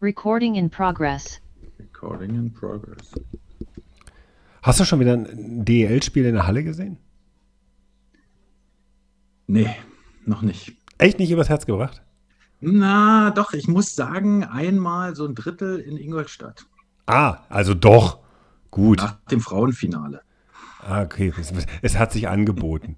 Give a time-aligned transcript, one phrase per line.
[0.00, 1.40] Recording in progress.
[1.80, 3.12] Recording in progress.
[4.62, 6.98] Hast du schon wieder ein DEL-Spiel in der Halle gesehen?
[9.48, 9.74] Nee,
[10.24, 10.76] noch nicht.
[10.98, 12.02] Echt nicht übers Herz gebracht?
[12.60, 16.66] Na, doch, ich muss sagen, einmal so ein Drittel in Ingolstadt.
[17.06, 18.20] Ah, also doch.
[18.70, 18.98] Gut.
[18.98, 20.22] Nach dem Frauenfinale.
[20.80, 21.52] Ah, okay, es,
[21.82, 22.96] es, hat sich angeboten.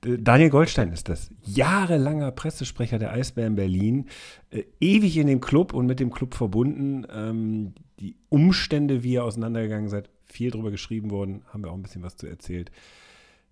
[0.00, 1.30] Daniel Goldstein ist das.
[1.42, 4.06] Jahrelanger Pressesprecher der Eisbären Berlin.
[4.50, 7.06] Äh, ewig in dem Club und mit dem Club verbunden.
[7.12, 11.42] Ähm, die Umstände, wie ihr auseinandergegangen seid, viel drüber geschrieben worden.
[11.52, 12.70] Haben wir auch ein bisschen was zu erzählt.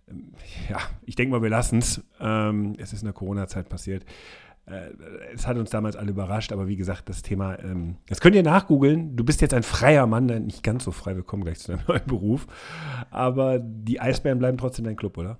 [0.09, 0.33] Ähm,
[0.71, 2.03] ja, ich denke mal, wir lassen es.
[2.19, 4.05] Ähm, es ist in der Corona-Zeit passiert.
[4.67, 4.91] Äh,
[5.33, 8.43] es hat uns damals alle überrascht, aber wie gesagt, das Thema, ähm, das könnt ihr
[8.43, 9.17] nachgoogeln.
[9.17, 11.85] Du bist jetzt ein freier Mann, nicht ganz so frei, wir kommen gleich zu deinem
[11.89, 12.47] neuen Beruf.
[13.11, 15.39] Aber die Eisbären bleiben trotzdem dein Club, oder?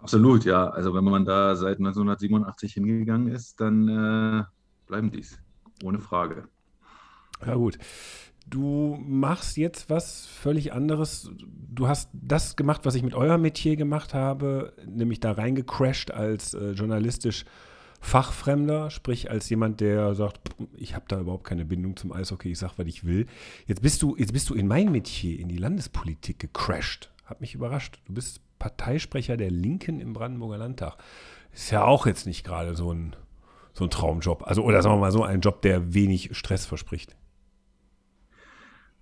[0.00, 0.68] Absolut, ja.
[0.68, 4.44] Also wenn man da seit 1987 hingegangen ist, dann äh,
[4.86, 5.40] bleiben dies.
[5.82, 6.48] Ohne Frage.
[7.44, 7.78] Ja, gut.
[8.50, 11.30] Du machst jetzt was völlig anderes.
[11.38, 16.54] Du hast das gemacht, was ich mit eurem Metier gemacht habe, nämlich da reingecrashed als
[16.54, 17.44] äh, journalistisch
[18.00, 20.38] Fachfremder, sprich als jemand, der sagt,
[20.76, 23.26] ich habe da überhaupt keine Bindung zum Eishockey, ich sage, was ich will.
[23.66, 27.10] Jetzt bist du, jetzt bist du in mein Metier, in die Landespolitik gecrashed.
[27.24, 28.00] Hat mich überrascht.
[28.06, 30.96] Du bist Parteisprecher der Linken im Brandenburger Landtag.
[31.52, 33.16] Ist ja auch jetzt nicht gerade so ein,
[33.74, 34.46] so ein Traumjob.
[34.46, 37.16] Also, oder sagen wir mal so, ein Job, der wenig Stress verspricht.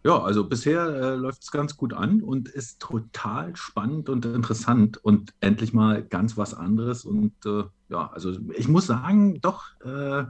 [0.07, 4.99] Ja, also bisher äh, läuft es ganz gut an und ist total spannend und interessant
[4.99, 7.05] und endlich mal ganz was anderes.
[7.05, 10.23] Und äh, ja, also ich muss sagen, doch, äh,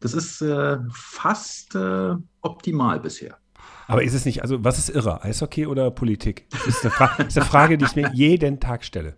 [0.00, 3.38] das ist äh, fast äh, optimal bisher.
[3.86, 6.46] Aber ist es nicht, also was ist irrer, Eishockey oder Politik?
[6.50, 9.16] Das ist eine, Fra ist eine Frage, die ich mir jeden Tag stelle.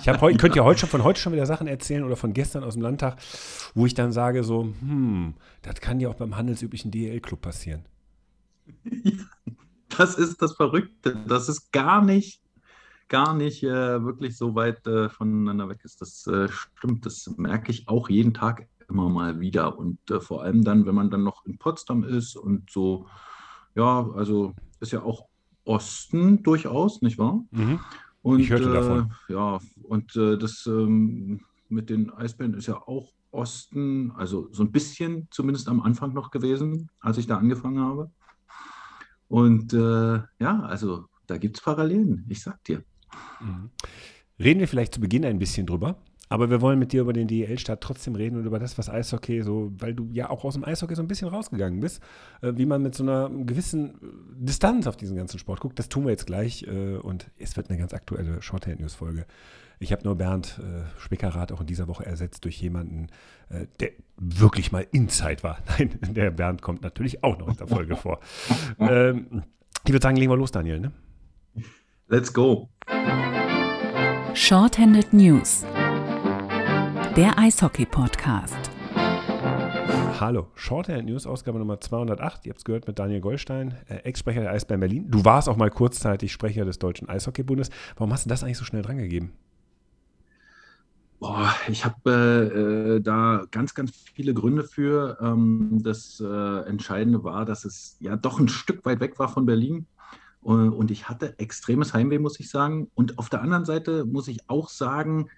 [0.00, 2.32] Ich habe heute, könnt ja heute schon von heute schon wieder Sachen erzählen oder von
[2.32, 3.18] gestern aus dem Landtag,
[3.76, 7.84] wo ich dann sage so, hm, das kann ja auch beim handelsüblichen DL-Club passieren.
[9.96, 11.16] das ist das Verrückte.
[11.26, 12.40] Das ist gar nicht,
[13.08, 16.00] gar nicht äh, wirklich so weit äh, voneinander weg ist.
[16.00, 17.06] Das äh, stimmt.
[17.06, 19.78] Das merke ich auch jeden Tag immer mal wieder.
[19.78, 23.06] Und äh, vor allem dann, wenn man dann noch in Potsdam ist und so,
[23.74, 25.26] ja, also ist ja auch
[25.64, 27.42] Osten durchaus, nicht wahr?
[27.50, 27.80] Mhm.
[28.22, 29.12] Und, ich hörte davon.
[29.28, 34.62] Äh, ja, und äh, das ähm, mit den Eisbären ist ja auch Osten, also so
[34.62, 38.10] ein bisschen zumindest am Anfang noch gewesen, als ich da angefangen habe.
[39.34, 42.84] Und äh, ja, also da gibt es Parallelen, ich sag dir.
[43.40, 43.70] Mhm.
[44.38, 45.96] Reden wir vielleicht zu Beginn ein bisschen drüber.
[46.28, 49.42] Aber wir wollen mit dir über den DEL-Start trotzdem reden und über das, was Eishockey
[49.42, 52.00] so, weil du ja auch aus dem Eishockey so ein bisschen rausgegangen bist,
[52.42, 53.94] äh, wie man mit so einer gewissen
[54.36, 55.80] Distanz auf diesen ganzen Sport guckt.
[55.80, 59.26] Das tun wir jetzt gleich äh, und es wird eine ganz aktuelle Shorthand-News-Folge.
[59.78, 63.08] Ich habe nur Bernd äh, Spickerath auch in dieser Woche ersetzt durch jemanden,
[63.48, 65.58] äh, der wirklich mal Inside war.
[65.78, 68.20] Nein, der Bernd kommt natürlich auch noch in der Folge vor.
[68.78, 69.42] Ähm,
[69.84, 70.80] ich würde sagen, legen wir los, Daniel.
[70.80, 70.92] Ne?
[72.08, 72.68] Let's go.
[74.34, 75.64] Shorthanded News.
[77.16, 78.70] Der Eishockey-Podcast.
[80.20, 82.46] Hallo, Shorthand News, Ausgabe Nummer 208.
[82.46, 85.10] Ihr habt es gehört mit Daniel Goldstein, äh, Ex-Sprecher der Eisbären Berlin.
[85.10, 87.70] Du warst auch mal kurzzeitig Sprecher des Deutschen Eishockeybundes.
[87.96, 89.32] Warum hast du das eigentlich so schnell drangegeben?
[91.24, 95.16] Boah, ich habe äh, da ganz, ganz viele Gründe für.
[95.22, 99.46] Ähm, das äh, Entscheidende war, dass es ja doch ein Stück weit weg war von
[99.46, 99.86] Berlin.
[100.44, 102.90] Äh, und ich hatte extremes Heimweh, muss ich sagen.
[102.94, 105.30] Und auf der anderen Seite muss ich auch sagen,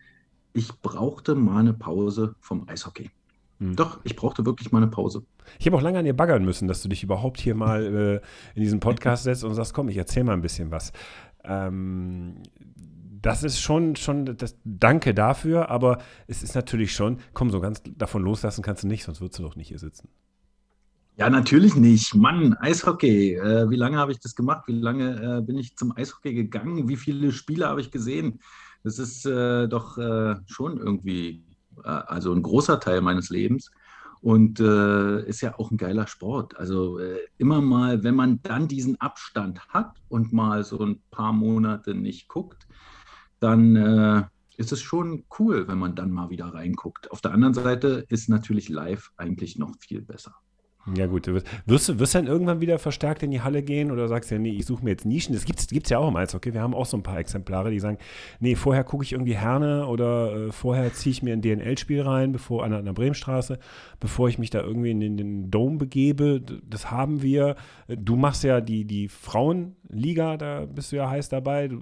[0.55, 3.13] ich brauchte mal eine Pause vom Eishockey.
[3.61, 3.77] Hm.
[3.77, 5.23] Doch, ich brauchte wirklich mal eine Pause.
[5.61, 8.15] Ich habe auch lange an dir baggern müssen, dass du dich überhaupt hier mal äh,
[8.57, 10.91] in diesen Podcast setzt und sagst, komm, ich erzähle mal ein bisschen was.
[11.45, 12.43] Ähm,
[13.27, 15.99] das ist schon, schon das Danke dafür, aber
[16.29, 19.43] es ist natürlich schon, komm, so ganz davon loslassen kannst du nicht, sonst würdest du
[19.43, 20.09] doch nicht hier sitzen.
[21.17, 22.15] Ja, natürlich nicht.
[22.15, 23.35] Mann, Eishockey.
[23.35, 24.69] Äh, wie lange habe ich das gemacht?
[24.69, 26.89] Wie lange äh, bin ich zum Eishockey gegangen?
[26.89, 28.39] Wie viele Spiele habe ich gesehen?
[28.85, 31.43] Das ist äh, doch äh, schon irgendwie,
[31.83, 33.73] äh, also ein großer Teil meines Lebens
[34.21, 36.57] und äh, ist ja auch ein geiler Sport.
[36.59, 37.01] Also
[37.39, 42.29] immer mal, wenn man dann diesen Abstand hat und mal so ein paar Monate nicht
[42.29, 42.67] guckt,
[43.41, 44.25] dann äh,
[44.57, 47.11] ist es schon cool, wenn man dann mal wieder reinguckt.
[47.11, 50.35] Auf der anderen Seite ist natürlich live eigentlich noch viel besser.
[50.95, 51.27] Ja, gut.
[51.27, 54.53] Wirst du, dann irgendwann wieder verstärkt in die Halle gehen oder sagst du ja, nee,
[54.53, 55.35] ich suche mir jetzt Nischen?
[55.35, 56.55] Das gibt es ja auch im Eishockey.
[56.55, 57.99] Wir haben auch so ein paar Exemplare, die sagen,
[58.39, 62.31] nee, vorher gucke ich irgendwie Herne oder äh, vorher ziehe ich mir ein DNL-Spiel rein,
[62.31, 63.59] bevor an, an der Bremenstraße,
[63.99, 66.41] bevor ich mich da irgendwie in den, den Dome begebe.
[66.41, 67.57] Das haben wir.
[67.89, 71.67] Du machst ja die, die Frauenliga, da bist du ja heiß dabei.
[71.67, 71.81] Du,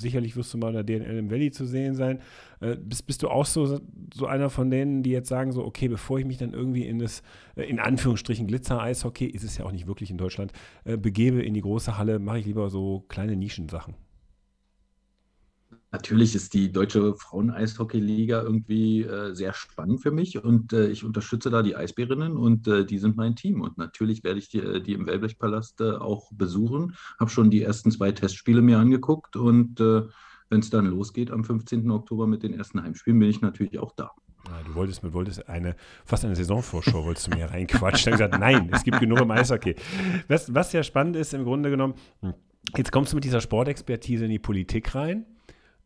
[0.00, 2.18] sicherlich wirst du mal in der DNL im Valley zu sehen sein.
[2.60, 3.80] Äh, bist, bist du auch so,
[4.14, 6.98] so einer von denen, die jetzt sagen, so, okay, bevor ich mich dann irgendwie in
[6.98, 7.22] das,
[7.56, 10.52] äh, in Anführungsstrichen, Glitzer-Eishockey, ist es ja auch nicht wirklich in Deutschland,
[10.84, 13.94] äh, begebe in die große Halle, mache ich lieber so kleine Nischensachen?
[15.90, 21.48] Natürlich ist die deutsche Frauen-Eishockey-Liga irgendwie äh, sehr spannend für mich und äh, ich unterstütze
[21.48, 23.62] da die Eisbärinnen und äh, die sind mein Team.
[23.62, 26.94] Und natürlich werde ich die, äh, die im Wellblechpalast auch besuchen.
[27.18, 29.80] Habe schon die ersten zwei Testspiele mir angeguckt und
[30.50, 31.90] wenn es dann losgeht am 15.
[31.90, 34.12] Oktober mit den ersten Heimspielen, bin ich natürlich auch da.
[34.46, 38.12] Ja, du wolltest mir wolltest eine, fast eine Saisonvorschau wolltest du mir reinquatschen.
[38.12, 39.74] Ich gesagt, nein, es gibt genug im Eishockey.
[40.28, 41.94] Was, was ja spannend ist, im Grunde genommen,
[42.76, 45.26] jetzt kommst du mit dieser Sportexpertise in die Politik rein.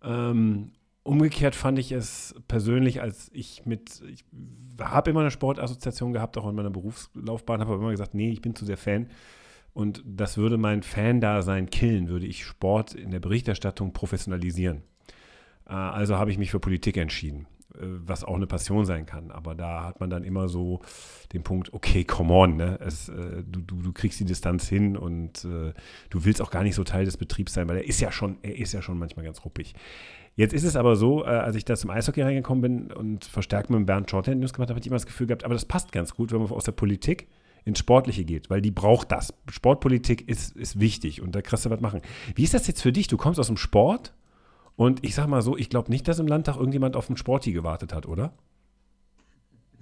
[0.02, 0.72] Ähm,
[1.02, 4.24] umgekehrt fand ich es persönlich, als ich mit, ich
[4.80, 8.42] habe immer eine Sportassoziation gehabt, auch in meiner Berufslaufbahn, habe aber immer gesagt, nee, ich
[8.42, 9.08] bin zu sehr Fan.
[9.74, 14.82] Und das würde mein Fan-Dasein killen, würde ich Sport in der Berichterstattung professionalisieren.
[15.66, 19.30] Äh, also habe ich mich für Politik entschieden, äh, was auch eine Passion sein kann.
[19.30, 20.80] Aber da hat man dann immer so
[21.32, 22.78] den Punkt, okay, come on, ne?
[22.80, 25.72] es, äh, du, du, du, kriegst die Distanz hin und äh,
[26.10, 28.36] du willst auch gar nicht so Teil des Betriebs sein, weil er ist ja schon,
[28.42, 29.74] er ist ja schon manchmal ganz ruppig.
[30.34, 33.70] Jetzt ist es aber so, äh, als ich da zum Eishockey reingekommen bin und verstärkt
[33.70, 35.92] mit Bernd Shorthand News gemacht habe, habe ich immer das Gefühl gehabt, aber das passt
[35.92, 37.28] ganz gut, wenn man aus der Politik
[37.64, 39.32] ins Sportliche geht, weil die braucht das.
[39.48, 42.02] Sportpolitik ist, ist wichtig und da kriegst du was machen.
[42.34, 43.06] Wie ist das jetzt für dich?
[43.06, 44.12] Du kommst aus dem Sport
[44.76, 47.52] und ich sag mal so, ich glaube nicht, dass im Landtag irgendjemand auf den Sporti
[47.52, 48.32] gewartet hat, oder?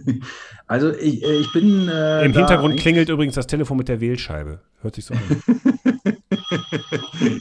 [0.66, 1.88] Also ich, ich bin.
[1.88, 4.60] Äh, Im Hintergrund klingelt übrigens das Telefon mit der Wählscheibe.
[4.82, 5.20] Hört sich so an.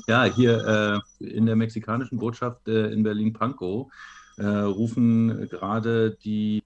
[0.07, 3.91] ja, hier äh, in der mexikanischen Botschaft äh, in Berlin-Pankow
[4.37, 6.63] äh, rufen gerade die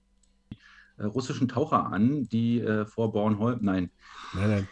[0.98, 3.58] russischen Taucher an, die vor Bornholm.
[3.62, 3.90] Nein.
[4.32, 4.68] Nein, nein.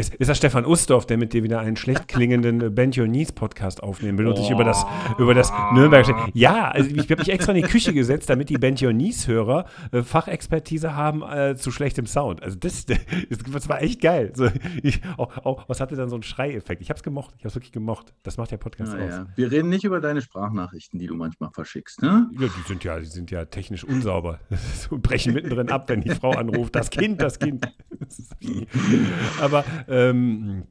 [0.00, 3.32] Ist, ist das Stefan Ustorf, der mit dir wieder einen schlecht klingenden Bend Your Knees
[3.32, 4.36] Podcast aufnehmen will und oh.
[4.36, 4.86] dich über das,
[5.18, 6.06] über das Nürnberg.
[6.32, 9.28] Ja, also ich habe mich extra in die Küche gesetzt, damit die Bend Your Knees
[9.28, 12.42] Hörer äh, Fachexpertise haben äh, zu schlechtem Sound.
[12.42, 12.98] Also das, das,
[13.52, 14.32] das war echt geil.
[14.34, 14.48] So,
[14.82, 16.80] ich, auch, auch, was hatte dann so einen Schreieffekt?
[16.80, 17.34] Ich habe es gemocht.
[17.36, 18.14] Ich habe es wirklich gemocht.
[18.22, 19.10] Das macht der Podcast ja, aus.
[19.10, 19.26] Ja.
[19.36, 22.30] Wir reden nicht über deine Sprachnachrichten, die du manchmal verschickst, ne?
[22.38, 24.40] Ja, die sind ja, die sind ja technisch unsauber.
[24.88, 26.74] so brechen mittendrin ab, wenn die Frau anruft.
[26.74, 27.70] Das Kind, das Kind.
[29.42, 30.64] Aber ähm,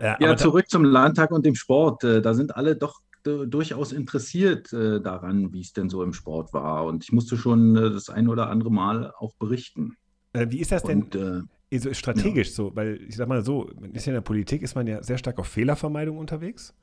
[0.00, 2.04] ja, ja zurück zum Landtag und dem Sport.
[2.04, 6.54] Äh, da sind alle doch durchaus interessiert äh, daran, wie es denn so im Sport
[6.54, 6.86] war.
[6.86, 9.96] Und ich musste schon äh, das ein oder andere Mal auch berichten.
[10.32, 11.02] wie ist das denn?
[11.02, 12.54] Und, äh, strategisch ja.
[12.54, 15.18] so, weil ich sag mal so, ist ja in der Politik ist man ja sehr
[15.18, 16.74] stark auf Fehlervermeidung unterwegs.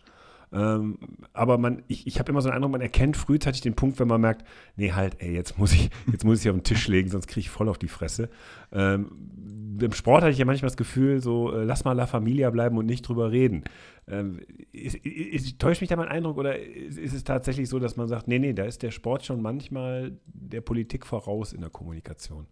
[0.54, 0.98] Ähm,
[1.34, 4.08] aber man, ich, ich habe immer so einen Eindruck, man erkennt frühzeitig den Punkt, wenn
[4.08, 4.46] man merkt,
[4.76, 7.42] nee, halt, ey, jetzt muss ich, jetzt muss ich auf den Tisch legen, sonst kriege
[7.42, 8.30] ich voll auf die Fresse.
[8.72, 12.50] Ähm, Im Sport hatte ich ja manchmal das Gefühl, so, äh, lass mal La Familia
[12.50, 13.64] bleiben und nicht drüber reden.
[14.08, 14.40] Ähm,
[14.72, 18.08] ist, ist, täuscht mich da mein Eindruck oder ist, ist, es tatsächlich so, dass man
[18.08, 22.48] sagt, nee, nee, da ist der Sport schon manchmal der Politik voraus in der Kommunikation?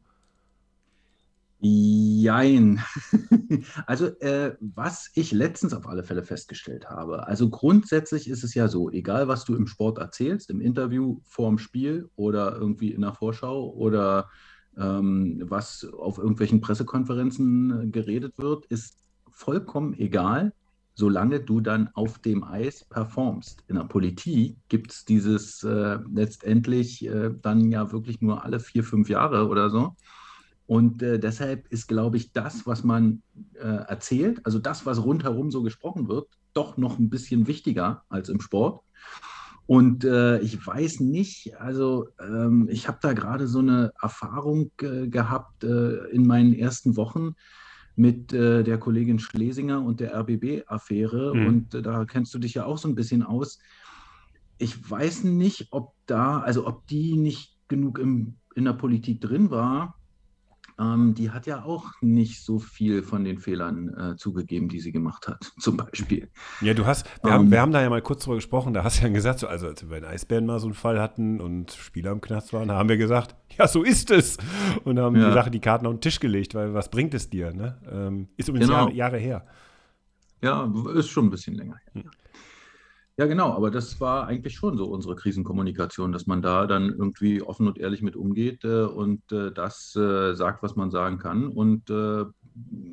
[1.59, 2.81] Jein.
[3.87, 8.67] Also, äh, was ich letztens auf alle Fälle festgestellt habe, also grundsätzlich ist es ja
[8.67, 13.13] so, egal was du im Sport erzählst, im Interview vorm Spiel oder irgendwie in der
[13.13, 14.29] Vorschau oder
[14.77, 18.97] ähm, was auf irgendwelchen Pressekonferenzen geredet wird, ist
[19.31, 20.53] vollkommen egal,
[20.95, 23.63] solange du dann auf dem Eis performst.
[23.67, 28.83] In der Politik gibt es dieses äh, letztendlich äh, dann ja wirklich nur alle vier,
[28.83, 29.95] fünf Jahre oder so.
[30.67, 33.21] Und äh, deshalb ist, glaube ich, das, was man
[33.53, 38.29] äh, erzählt, also das, was rundherum so gesprochen wird, doch noch ein bisschen wichtiger als
[38.29, 38.81] im Sport.
[39.67, 45.07] Und äh, ich weiß nicht, also ähm, ich habe da gerade so eine Erfahrung äh,
[45.07, 47.33] gehabt äh, in meinen ersten Wochen
[47.95, 51.33] mit äh, der Kollegin Schlesinger und der RBB-Affäre.
[51.35, 51.47] Mhm.
[51.47, 53.59] Und da kennst du dich ja auch so ein bisschen aus.
[54.57, 59.49] Ich weiß nicht, ob da, also ob die nicht genug im, in der Politik drin
[59.49, 59.95] war
[60.79, 64.91] ähm, die hat ja auch nicht so viel von den Fehlern äh, zugegeben, die sie
[64.91, 66.29] gemacht hat, zum Beispiel.
[66.61, 68.83] Ja, du hast, wir, ähm, haben, wir haben da ja mal kurz drüber gesprochen, da
[68.83, 70.99] hast du ja gesagt, so, also als wir bei den Eisbären mal so einen Fall
[70.99, 74.37] hatten und Spieler im Knast waren, da haben wir gesagt, ja, so ist es.
[74.83, 75.27] Und haben ja.
[75.29, 77.53] die Sache, die Karten auf den Tisch gelegt, weil was bringt es dir?
[77.53, 77.77] Ne?
[77.89, 78.89] Ähm, ist übrigens genau.
[78.89, 79.45] Jahre, Jahre, her.
[80.41, 82.03] Ja, ist schon ein bisschen länger her.
[82.03, 82.11] Hm.
[83.17, 87.41] Ja, genau, aber das war eigentlich schon so unsere Krisenkommunikation, dass man da dann irgendwie
[87.41, 91.47] offen und ehrlich mit umgeht äh, und äh, das äh, sagt, was man sagen kann.
[91.47, 92.25] Und äh,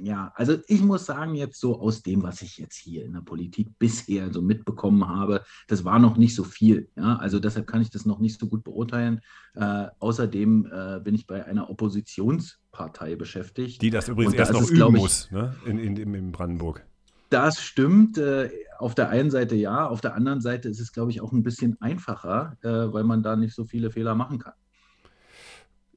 [0.01, 3.21] ja, also ich muss sagen, jetzt so aus dem, was ich jetzt hier in der
[3.23, 6.89] Politik bisher so mitbekommen habe, das war noch nicht so viel.
[6.95, 7.17] Ja?
[7.17, 9.23] Also deshalb kann ich das noch nicht so gut beurteilen.
[9.55, 13.83] Äh, außerdem äh, bin ich bei einer Oppositionspartei beschäftigt.
[13.83, 15.57] Die das übrigens erst das noch ist, üben ich, muss, ne?
[15.67, 16.87] in, in, in Brandenburg.
[17.33, 18.19] Das stimmt.
[18.19, 21.33] Äh, auf der einen Seite ja, auf der anderen Seite ist es, glaube ich, auch
[21.33, 24.53] ein bisschen einfacher, äh, weil man da nicht so viele Fehler machen kann.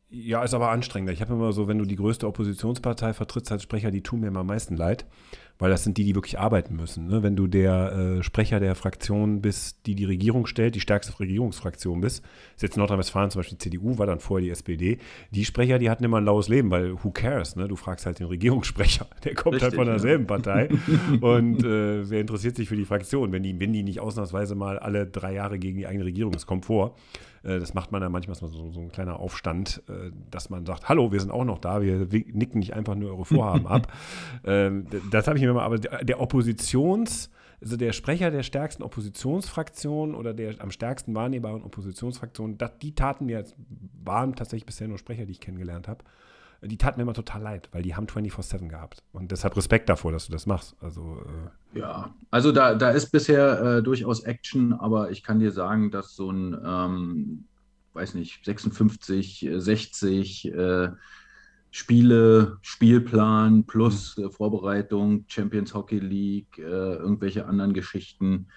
[0.07, 1.11] Ja, ist aber anstrengender.
[1.11, 4.27] Ich habe immer so, wenn du die größte Oppositionspartei vertrittst als Sprecher, die tun mir
[4.27, 5.05] immer am meisten leid
[5.57, 7.07] weil das sind die, die wirklich arbeiten müssen.
[7.07, 7.23] Ne?
[7.23, 12.01] Wenn du der äh, Sprecher der Fraktion bist, die die Regierung stellt, die stärkste Regierungsfraktion
[12.01, 12.23] bist,
[12.55, 14.97] ist jetzt Nordrhein-Westfalen zum Beispiel die CDU, war dann vorher die SPD,
[15.31, 17.67] die Sprecher, die hatten immer ein laues Leben, weil who cares, ne?
[17.67, 20.27] Du fragst halt den Regierungssprecher, der kommt Richtig, halt von derselben ja.
[20.27, 20.69] Partei
[21.21, 24.77] und äh, wer interessiert sich für die Fraktion, wenn die, wenn die nicht ausnahmsweise mal
[24.77, 26.95] alle drei Jahre gegen die eigene Regierung, das kommt vor,
[27.59, 31.11] das macht man dann manchmal so, so ein kleiner Aufstand, äh, dass man sagt, hallo,
[31.11, 33.91] wir sind auch noch da, wir nicken nicht einfach nur eure Vorhaben ab.
[34.47, 37.29] Ähm, das habe ich mir mal, aber der Oppositions-
[37.61, 43.43] also der Sprecher der stärksten Oppositionsfraktion oder der am stärksten wahrnehmbaren Oppositionsfraktion, die taten mir,
[44.03, 46.03] waren tatsächlich bisher nur Sprecher, die ich kennengelernt habe,
[46.61, 49.03] die taten mir immer total leid, weil die haben 24-7 gehabt.
[49.11, 50.75] Und deshalb Respekt davor, dass du das machst.
[50.81, 51.21] Also,
[51.73, 55.91] äh ja, also da, da ist bisher äh, durchaus Action, aber ich kann dir sagen,
[55.91, 57.45] dass so ein, ähm,
[57.93, 60.89] weiß nicht, 56, 60 äh,
[61.71, 64.31] Spiele, Spielplan plus mhm.
[64.31, 68.47] Vorbereitung, Champions Hockey League, äh, irgendwelche anderen Geschichten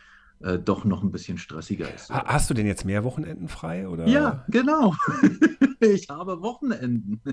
[0.40, 2.10] äh, doch noch ein bisschen stressiger ist.
[2.10, 3.88] Hast du denn jetzt mehr Wochenenden frei?
[3.88, 4.06] Oder?
[4.06, 4.94] Ja, genau.
[5.80, 7.20] ich habe Wochenenden.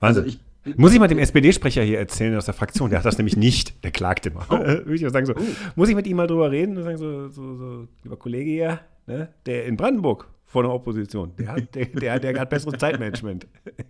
[0.00, 0.38] Also ich,
[0.76, 3.82] muss ich mal dem SPD-Sprecher hier erzählen aus der Fraktion, der hat das nämlich nicht,
[3.84, 4.46] der klagt immer.
[4.50, 4.58] Oh.
[4.58, 5.40] Würde ich sagen so, oh.
[5.76, 8.80] muss ich mit ihm mal drüber reden und sagen so, so, so lieber Kollege hier,
[9.06, 13.46] ne, der in Brandenburg vor der Opposition, der hat, der, der, der hat besseres Zeitmanagement.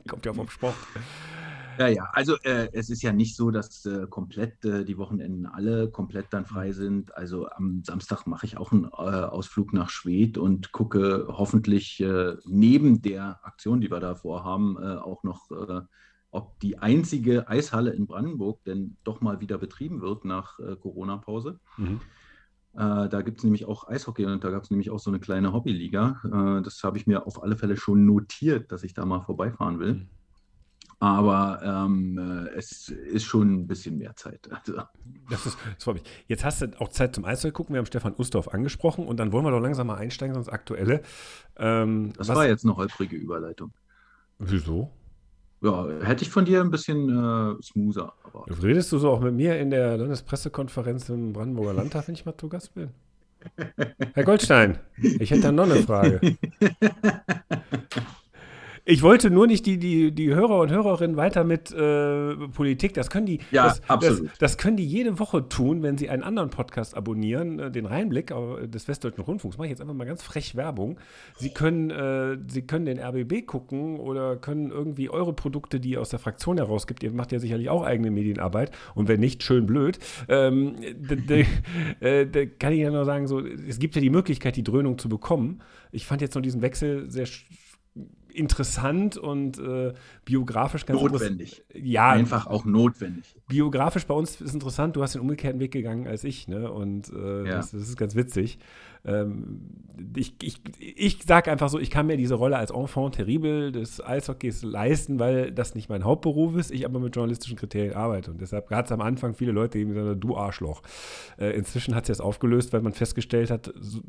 [0.09, 0.75] Kommt ja vom Sport.
[1.79, 5.47] Ja, ja, also äh, es ist ja nicht so, dass äh, komplett äh, die Wochenenden
[5.47, 7.17] alle komplett dann frei sind.
[7.17, 12.37] Also am Samstag mache ich auch einen äh, Ausflug nach Schwedt und gucke hoffentlich äh,
[12.45, 15.51] neben der Aktion, die wir da vorhaben, äh, auch noch,
[16.31, 21.61] ob die einzige Eishalle in Brandenburg denn doch mal wieder betrieben wird nach Corona-Pause.
[21.77, 22.01] Mhm.
[22.73, 25.53] da gibt es nämlich auch Eishockey und da gab es nämlich auch so eine kleine
[25.53, 26.61] Hobbyliga.
[26.65, 30.09] das habe ich mir auf alle Fälle schon notiert, dass ich da mal vorbeifahren will.
[31.05, 34.49] Aber ähm, äh, es ist schon ein bisschen mehr Zeit.
[34.51, 34.81] Also.
[35.29, 36.05] Das ist, das freut mich.
[36.29, 37.75] Jetzt hast du auch Zeit zum Eishockey gucken.
[37.75, 41.03] Wir haben Stefan Ustorf angesprochen und dann wollen wir doch langsam mal einsteigen, sonst aktuelle.
[41.59, 43.75] Ähm, das was, war jetzt eine holprige Überleitung.
[44.39, 44.91] Wieso?
[45.61, 48.15] Ja, hätte ich von dir ein bisschen äh, smoother.
[48.63, 52.35] Redest du so auch mit mir in der Landespressekonferenz im Brandenburger Landtag, wenn ich mal
[52.35, 52.89] zu Gast bin?
[54.15, 56.19] Herr Goldstein, ich hätte da noch eine Frage.
[58.87, 63.09] Ich wollte nur nicht die, die, die Hörer und Hörerinnen weiter mit äh, Politik, das
[63.09, 64.29] können die, ja, das, absolut.
[64.33, 67.87] Das, das, können die jede Woche tun, wenn sie einen anderen Podcast abonnieren, äh, den
[67.87, 68.35] Reinblick
[68.67, 69.57] des Westdeutschen Rundfunks.
[69.57, 70.99] Mache ich jetzt einfach mal ganz frech Werbung.
[71.39, 76.03] Sie können, äh, sie können den RBB gucken oder können irgendwie eure Produkte, die ihr
[76.03, 79.65] aus der Fraktion herausgibt, ihr macht ja sicherlich auch eigene Medienarbeit und wenn nicht, schön
[79.65, 79.99] blöd.
[80.29, 80.75] Ähm,
[82.01, 84.99] äh, da kann ich ja nur sagen, so, es gibt ja die Möglichkeit, die Dröhnung
[84.99, 85.63] zu bekommen.
[85.91, 87.25] Ich fand jetzt noch diesen Wechsel sehr
[88.35, 89.93] interessant und äh,
[90.25, 91.65] biografisch ganz notwendig.
[91.75, 93.37] Ja, einfach auch notwendig.
[93.49, 94.97] Biografisch bei uns ist interessant.
[94.97, 96.71] Du hast den umgekehrten Weg gegangen als ich, ne?
[96.71, 97.57] Und äh, ja.
[97.57, 98.59] das, das, ist ganz witzig.
[99.05, 99.61] Ähm,
[100.17, 104.03] ich ich, ich sage einfach so, ich kann mir diese Rolle als Enfant terrible des
[104.03, 108.31] Eishockeys leisten, weil das nicht mein Hauptberuf ist, ich aber mit journalistischen Kriterien arbeite.
[108.31, 110.83] Und deshalb gab es am Anfang viele Leute, die gesagt du Arschloch.
[111.39, 114.01] Äh, inzwischen hat sich das aufgelöst, weil man festgestellt hat, so,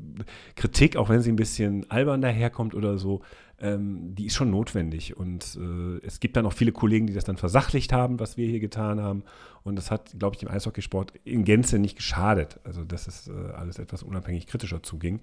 [0.56, 3.22] Kritik, auch wenn sie ein bisschen albern daherkommt oder so,
[3.60, 5.16] ähm, die ist schon notwendig.
[5.18, 8.48] Und äh, es gibt dann auch viele Kollegen, die das dann versachlicht haben, was wir
[8.48, 9.24] hier getan haben.
[9.64, 12.60] Und das hat, glaube ich, dem Eishockeysport in Gänze nicht geschadet.
[12.64, 15.22] Also, dass es äh, alles etwas unabhängig kritischer zuging.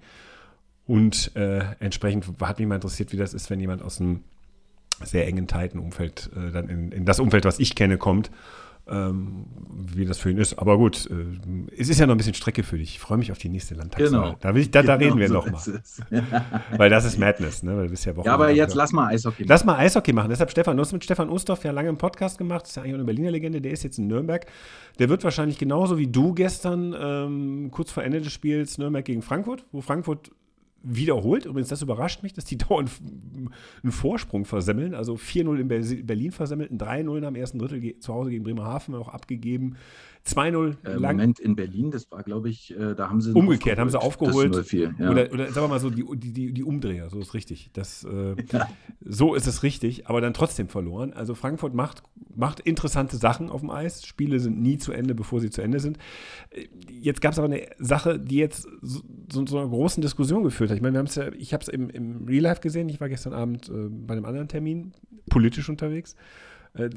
[0.85, 4.21] Und äh, entsprechend hat mich mal interessiert, wie das ist, wenn jemand aus einem
[5.03, 8.31] sehr engen Titan-Umfeld äh, dann in, in das Umfeld, was ich kenne, kommt
[8.85, 10.59] ähm, wie das für ihn ist.
[10.59, 12.95] Aber gut, äh, es ist ja noch ein bisschen Strecke für dich.
[12.95, 14.09] Ich freue mich auf die nächste Landtagswahl.
[14.09, 14.35] Genau.
[14.39, 15.61] Da, ich, da, genau reden wir so nochmal.
[16.77, 17.77] Weil das ist Madness, ne?
[17.77, 19.49] Weil du bist ja, ja, aber jetzt lass mal Eishockey machen.
[19.49, 20.29] Lass mal Eishockey machen.
[20.29, 22.63] Deshalb, Stefan, du hast mit Stefan Ustorf ja lange einen Podcast gemacht.
[22.63, 23.61] Das ist ja eigentlich eine Berliner Legende.
[23.61, 24.45] Der ist jetzt in Nürnberg.
[24.99, 29.21] Der wird wahrscheinlich genauso wie du gestern, ähm, kurz vor Ende des Spiels, Nürnberg gegen
[29.21, 30.31] Frankfurt, wo Frankfurt
[30.83, 31.45] wiederholt.
[31.45, 32.91] Übrigens, das überrascht mich, dass die dauernd
[33.81, 34.93] einen Vorsprung versemmeln.
[34.93, 39.09] Also 4-0 in Berlin versammelt, ein 3-0 am ersten Drittel zu Hause gegen Bremerhaven auch
[39.09, 39.77] abgegeben.
[40.25, 41.17] 2-0 äh, lang.
[41.17, 43.33] Moment, in Berlin, das war, glaube ich, äh, da haben sie.
[43.33, 44.55] Umgekehrt, haben sie aufgeholt.
[44.55, 44.89] Das ja.
[44.99, 47.71] oder, oder sagen wir mal so, die, die, die Umdreher, so ist richtig.
[47.73, 48.69] Das, äh, ja.
[49.05, 51.11] So ist es richtig, aber dann trotzdem verloren.
[51.11, 52.03] Also Frankfurt macht,
[52.33, 54.05] macht interessante Sachen auf dem Eis.
[54.05, 55.97] Spiele sind nie zu Ende, bevor sie zu Ende sind.
[56.51, 59.01] Äh, jetzt gab es aber eine Sache, die jetzt so,
[59.31, 60.77] so, so einer großen Diskussion geführt hat.
[60.77, 63.01] Ich meine, wir haben es ja, ich habe es im, im Real Life gesehen, ich
[63.01, 64.93] war gestern Abend äh, bei einem anderen Termin
[65.29, 66.15] politisch unterwegs.
[66.73, 66.89] Äh,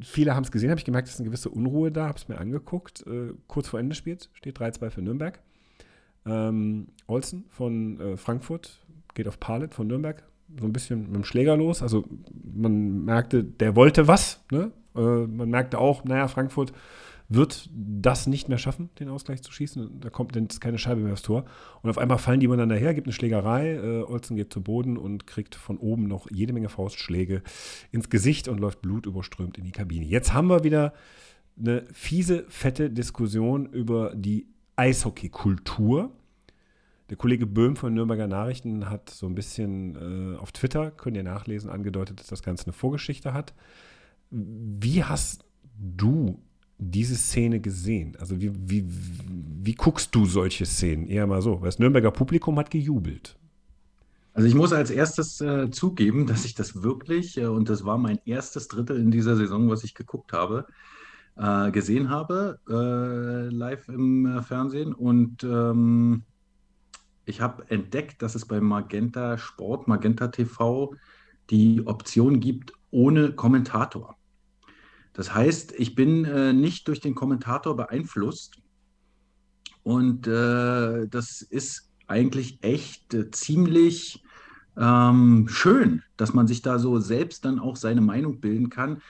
[0.00, 2.28] viele haben es gesehen, habe ich gemerkt, es ist eine gewisse Unruhe da, habe es
[2.28, 3.06] mir angeguckt.
[3.06, 5.40] Äh, kurz vor Ende spielt, steht 3-2 für Nürnberg.
[6.26, 8.80] Ähm, Olsen von äh, Frankfurt
[9.14, 10.22] geht auf Palet von Nürnberg,
[10.58, 11.82] so ein bisschen mit dem Schläger los.
[11.82, 12.04] Also
[12.42, 14.42] man merkte, der wollte was.
[14.50, 14.70] Ne?
[14.94, 16.72] Äh, man merkte auch, naja, Frankfurt
[17.28, 20.00] wird das nicht mehr schaffen, den Ausgleich zu schießen.
[20.00, 21.44] Da kommt jetzt keine Scheibe mehr aufs Tor.
[21.82, 23.74] Und auf einmal fallen die miteinander her, gibt eine Schlägerei.
[23.74, 27.42] Äh, Olsen geht zu Boden und kriegt von oben noch jede Menge Faustschläge
[27.92, 30.04] ins Gesicht und läuft blutüberströmt in die Kabine.
[30.04, 30.92] Jetzt haben wir wieder
[31.58, 36.10] eine fiese, fette Diskussion über die Eishockey-Kultur.
[37.10, 41.22] Der Kollege Böhm von Nürnberger Nachrichten hat so ein bisschen äh, auf Twitter, könnt ihr
[41.22, 43.54] nachlesen, angedeutet, dass das Ganze eine Vorgeschichte hat.
[44.30, 45.44] Wie hast
[45.78, 46.42] du
[46.78, 48.16] diese Szene gesehen?
[48.18, 51.06] Also wie, wie, wie guckst du solche Szenen?
[51.06, 53.36] Eher mal so, das Nürnberger Publikum hat gejubelt.
[54.32, 57.98] Also ich muss als erstes äh, zugeben, dass ich das wirklich, äh, und das war
[57.98, 60.66] mein erstes Drittel in dieser Saison, was ich geguckt habe,
[61.36, 64.92] äh, gesehen habe, äh, live im äh, Fernsehen.
[64.92, 66.24] Und ähm,
[67.26, 70.94] ich habe entdeckt, dass es bei Magenta Sport, Magenta TV,
[71.50, 74.16] die Option gibt ohne Kommentator.
[75.14, 78.58] Das heißt, ich bin äh, nicht durch den Kommentator beeinflusst.
[79.82, 84.22] Und äh, das ist eigentlich echt äh, ziemlich
[84.76, 89.02] ähm, schön, dass man sich da so selbst dann auch seine Meinung bilden kann.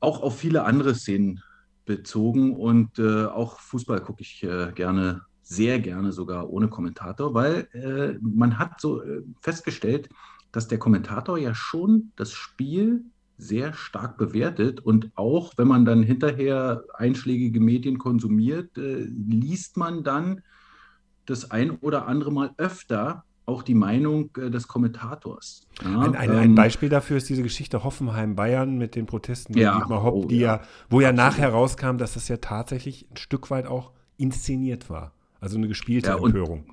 [0.00, 1.42] Auch auf viele andere Szenen
[1.86, 2.54] bezogen.
[2.54, 8.18] Und äh, auch Fußball gucke ich äh, gerne, sehr gerne sogar ohne Kommentator, weil äh,
[8.20, 9.02] man hat so
[9.40, 10.10] festgestellt,
[10.52, 13.04] dass der Kommentator ja schon das Spiel
[13.40, 14.80] sehr stark bewertet.
[14.80, 20.42] Und auch wenn man dann hinterher einschlägige Medien konsumiert, äh, liest man dann
[21.26, 25.66] das ein oder andere Mal öfter auch die Meinung äh, des Kommentators.
[25.82, 29.64] Ja, ein, ein, ein, ähm, Beispiel dafür ist diese Geschichte Hoffenheim-Bayern mit den Protesten gegen
[29.64, 33.10] ja, Dietmar Hopp, oh, die ja, ja wo ja nachher rauskam, dass das ja tatsächlich
[33.10, 35.12] ein Stück weit auch inszeniert war.
[35.40, 36.66] Also eine gespielte Empörung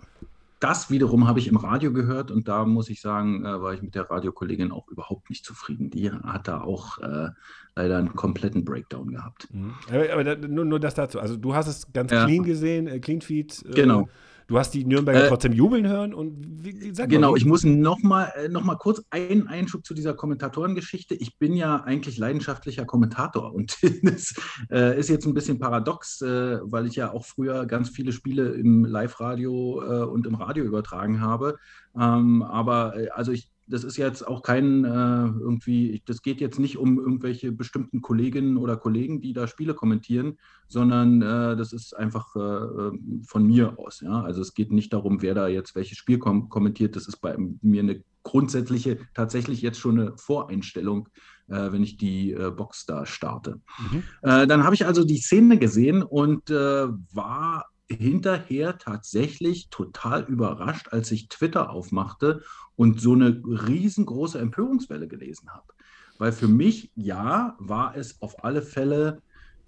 [0.59, 3.81] das wiederum habe ich im Radio gehört und da muss ich sagen, äh, war ich
[3.81, 5.89] mit der Radiokollegin auch überhaupt nicht zufrieden.
[5.89, 7.29] Die hat da auch äh,
[7.75, 9.47] leider einen kompletten Breakdown gehabt.
[9.53, 9.75] Mhm.
[9.89, 11.19] Aber, aber da, nur, nur, das dazu.
[11.19, 12.25] Also du hast es ganz ja.
[12.25, 13.63] clean gesehen, äh, Clean Feed.
[13.69, 14.09] Äh, genau.
[14.47, 17.45] Du hast die Nürnberger äh, trotzdem jubeln hören und wie, wie sag Genau, mal, ich
[17.45, 21.15] muss noch mal, äh, noch mal kurz einen Einschub zu dieser Kommentatorengeschichte.
[21.15, 24.33] Ich bin ja eigentlich leidenschaftlicher Kommentator und das
[24.71, 28.51] äh, ist jetzt ein bisschen paradox, äh, weil ich ja auch früher ganz viele Spiele
[28.51, 31.57] im Live-Radio äh, und im Radio übertragen habe.
[31.99, 36.59] Ähm, aber äh, also ich das ist jetzt auch kein äh, irgendwie, das geht jetzt
[36.59, 41.95] nicht um irgendwelche bestimmten Kolleginnen oder Kollegen, die da Spiele kommentieren, sondern äh, das ist
[41.95, 42.91] einfach äh, äh
[43.25, 44.01] von mir aus.
[44.01, 44.21] Ja?
[44.21, 46.95] Also es geht nicht darum, wer da jetzt welches Spiel kom kommentiert.
[46.95, 51.09] Das ist bei mir eine grundsätzliche, tatsächlich jetzt schon eine Voreinstellung,
[51.47, 53.59] äh, wenn ich die äh, Box da starte.
[53.91, 54.03] Mhm.
[54.21, 61.29] dann habe ich also die Szene gesehen und war hinterher tatsächlich total überrascht, als ich
[61.29, 62.41] Twitter aufmachte
[62.75, 65.73] und so eine riesengroße Empörungswelle gelesen habe.
[66.17, 69.21] Weil für mich, ja, war es auf alle Fälle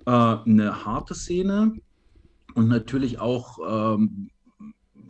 [0.06, 1.74] äh, eine harte Szene
[2.56, 3.60] und natürlich auch
[3.96, 4.30] ähm,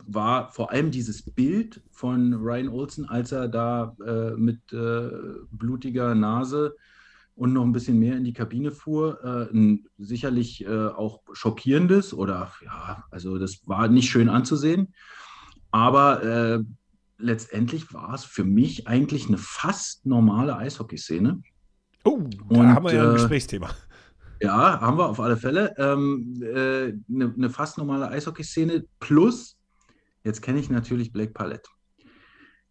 [0.06, 5.10] war vor allem dieses Bild von Ryan Olsen, als er da äh, mit äh,
[5.50, 6.74] blutiger Nase
[7.34, 9.22] und noch ein bisschen mehr in die Kabine fuhr.
[9.24, 14.94] Äh, ein sicherlich äh, auch schockierendes oder ja, also das war nicht schön anzusehen.
[15.70, 16.60] Aber äh,
[17.18, 21.42] letztendlich war es für mich eigentlich eine fast normale Eishockeyszene.
[22.04, 23.70] Oh, da und, haben wir ja ein äh, Gesprächsthema.
[24.40, 25.74] Ja, haben wir auf alle Fälle.
[25.76, 29.58] Ähm, äh, eine, eine fast normale Eishockeyszene plus,
[30.24, 31.68] jetzt kenne ich natürlich Blake Palette.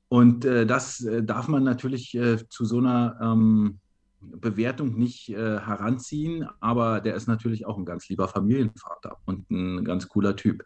[0.07, 3.79] Und äh, das äh, darf man natürlich äh, zu so einer ähm,
[4.21, 9.83] Bewertung nicht äh, heranziehen, aber der ist natürlich auch ein ganz lieber Familienvater und ein
[9.83, 10.65] ganz cooler Typ.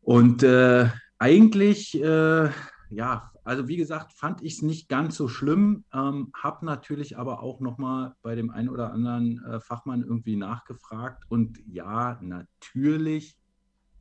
[0.00, 0.88] Und äh,
[1.18, 2.50] eigentlich, äh,
[2.88, 7.42] ja, also wie gesagt, fand ich es nicht ganz so schlimm, ähm, habe natürlich aber
[7.42, 13.36] auch nochmal bei dem einen oder anderen äh, Fachmann irgendwie nachgefragt und ja, natürlich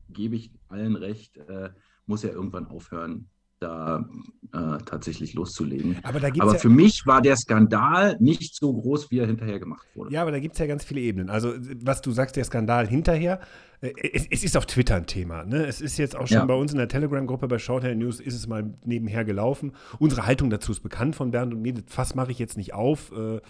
[0.09, 1.71] gebe ich allen recht, äh,
[2.05, 4.05] muss er irgendwann aufhören, da
[4.53, 5.97] äh, tatsächlich loszulegen.
[6.03, 9.85] Aber, aber ja für mich war der Skandal nicht so groß, wie er hinterher gemacht
[9.93, 10.13] wurde.
[10.13, 11.29] Ja, aber da gibt es ja ganz viele Ebenen.
[11.29, 13.39] Also, was du sagst, der Skandal hinterher,
[13.81, 15.43] äh, es, es, ist auf Twitter ein Thema.
[15.43, 15.65] Ne?
[15.65, 16.45] Es ist jetzt auch schon ja.
[16.45, 19.73] bei uns in der Telegram-Gruppe bei Shorthand News ist es mal nebenher gelaufen.
[19.99, 21.73] Unsere Haltung dazu ist bekannt von Bernd und mir.
[21.73, 23.11] Das Fass mache ich jetzt nicht auf.
[23.11, 23.41] Äh,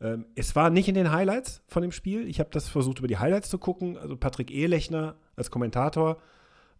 [0.00, 2.28] ähm, es war nicht in den Highlights von dem Spiel.
[2.28, 3.96] Ich habe das versucht, über die Highlights zu gucken.
[3.96, 6.18] Also Patrick Ehlechner als Kommentator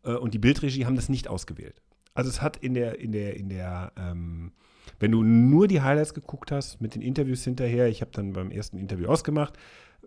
[0.05, 1.81] äh, und die Bildregie haben das nicht ausgewählt.
[2.17, 4.53] Also es hat in der, in der, in der, ähm,
[4.99, 8.51] Wenn du nur die Highlights geguckt hast, mit den Interviews hinterher, ich habe dann beim
[8.51, 9.55] ersten Interview ausgemacht,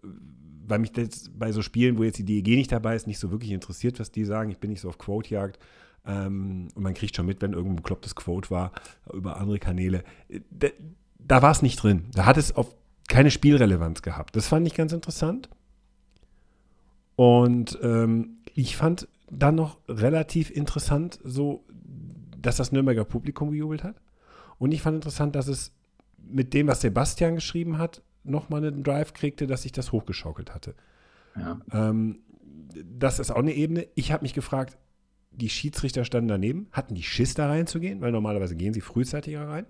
[0.01, 3.31] weil mich das bei so Spielen, wo jetzt die DEG nicht dabei ist, nicht so
[3.31, 4.51] wirklich interessiert, was die sagen.
[4.51, 5.59] Ich bin nicht so auf Quote-Jagd.
[6.05, 8.71] Ähm, und man kriegt schon mit, wenn irgendein beklopptes Quote war
[9.13, 10.03] über andere Kanäle.
[10.49, 10.67] Da,
[11.17, 12.05] da war es nicht drin.
[12.13, 12.75] Da hat es auf
[13.07, 14.35] keine Spielrelevanz gehabt.
[14.35, 15.49] Das fand ich ganz interessant.
[17.15, 21.65] Und ähm, ich fand dann noch relativ interessant, so,
[22.41, 24.01] dass das Nürnberger Publikum gejubelt hat.
[24.57, 25.73] Und ich fand interessant, dass es
[26.17, 30.75] mit dem, was Sebastian geschrieben hat, nochmal einen Drive kriegte, dass sich das hochgeschaukelt hatte.
[31.35, 31.59] Ja.
[31.71, 32.19] Ähm,
[32.85, 33.87] das ist auch eine Ebene.
[33.95, 34.77] Ich habe mich gefragt,
[35.31, 39.65] die Schiedsrichter standen daneben, hatten die Schiss da reinzugehen, weil normalerweise gehen sie frühzeitiger rein.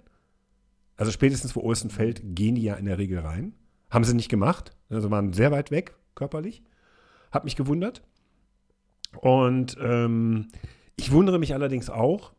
[0.95, 3.53] Also spätestens vor Olsen fällt, gehen die ja in der Regel rein.
[3.89, 6.63] Haben sie nicht gemacht, also waren sehr weit weg körperlich.
[7.31, 8.01] Hat mich gewundert.
[9.21, 10.49] Und ähm,
[10.97, 12.33] ich wundere mich allerdings auch,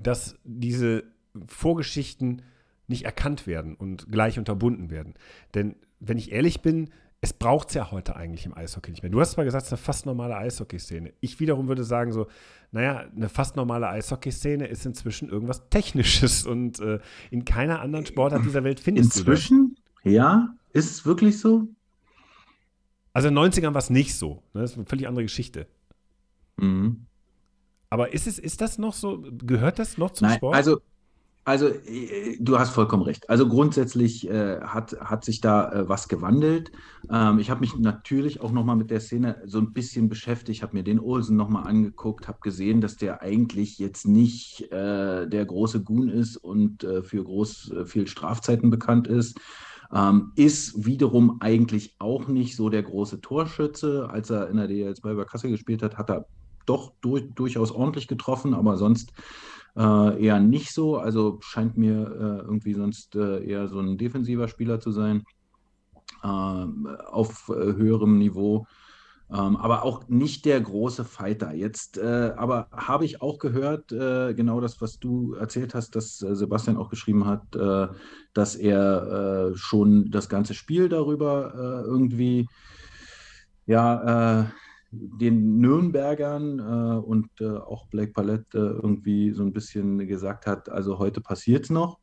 [0.00, 1.04] dass diese
[1.46, 2.42] Vorgeschichten
[2.88, 5.14] nicht erkannt werden und gleich unterbunden werden.
[5.54, 6.90] Denn wenn ich ehrlich bin,
[7.24, 9.10] es braucht es ja heute eigentlich im Eishockey nicht mehr.
[9.10, 11.12] Du hast zwar gesagt, es ist eine fast normale Eishockey-Szene.
[11.20, 12.26] Ich wiederum würde sagen so,
[12.72, 16.98] naja, eine fast normale Eishockey-Szene ist inzwischen irgendwas Technisches und äh,
[17.30, 19.56] in keiner anderen Sportart dieser Welt findest inzwischen?
[19.56, 19.64] du
[20.02, 20.16] Inzwischen?
[20.16, 20.54] Ja?
[20.72, 21.68] Ist es wirklich so?
[23.12, 24.42] Also in den 90ern war es nicht so.
[24.52, 24.62] Ne?
[24.62, 25.68] Das ist eine völlig andere Geschichte.
[26.56, 27.06] Mhm.
[27.92, 30.56] Aber ist, es, ist das noch so, gehört das noch zum Nein, Sport?
[30.56, 30.78] Also
[31.44, 33.28] also, äh, du hast vollkommen recht.
[33.28, 36.72] Also grundsätzlich äh, hat, hat sich da äh, was gewandelt.
[37.10, 40.74] Ähm, ich habe mich natürlich auch nochmal mit der Szene so ein bisschen beschäftigt, habe
[40.74, 45.82] mir den Olsen nochmal angeguckt, habe gesehen, dass der eigentlich jetzt nicht äh, der große
[45.82, 49.38] Gun ist und äh, für groß äh, viel Strafzeiten bekannt ist.
[49.92, 54.08] Ähm, ist wiederum eigentlich auch nicht so der große Torschütze.
[54.08, 56.24] Als er in der DL2 bei Kassel gespielt hat, hat er
[56.66, 59.12] doch durch, durchaus ordentlich getroffen, aber sonst
[59.76, 60.96] äh, eher nicht so.
[60.96, 65.24] Also scheint mir äh, irgendwie sonst äh, eher so ein defensiver Spieler zu sein,
[66.24, 68.66] ähm, auf äh, höherem Niveau.
[69.30, 71.54] Ähm, aber auch nicht der große Fighter.
[71.54, 76.18] Jetzt äh, aber habe ich auch gehört, äh, genau das, was du erzählt hast, dass
[76.18, 77.42] Sebastian auch geschrieben hat,
[78.34, 82.46] dass er schon das ganze Spiel darüber irgendwie
[83.66, 84.50] ja,
[84.92, 90.68] den Nürnbergern äh, und äh, auch Blake Palette äh, irgendwie so ein bisschen gesagt hat,
[90.68, 91.98] also heute passiert es noch.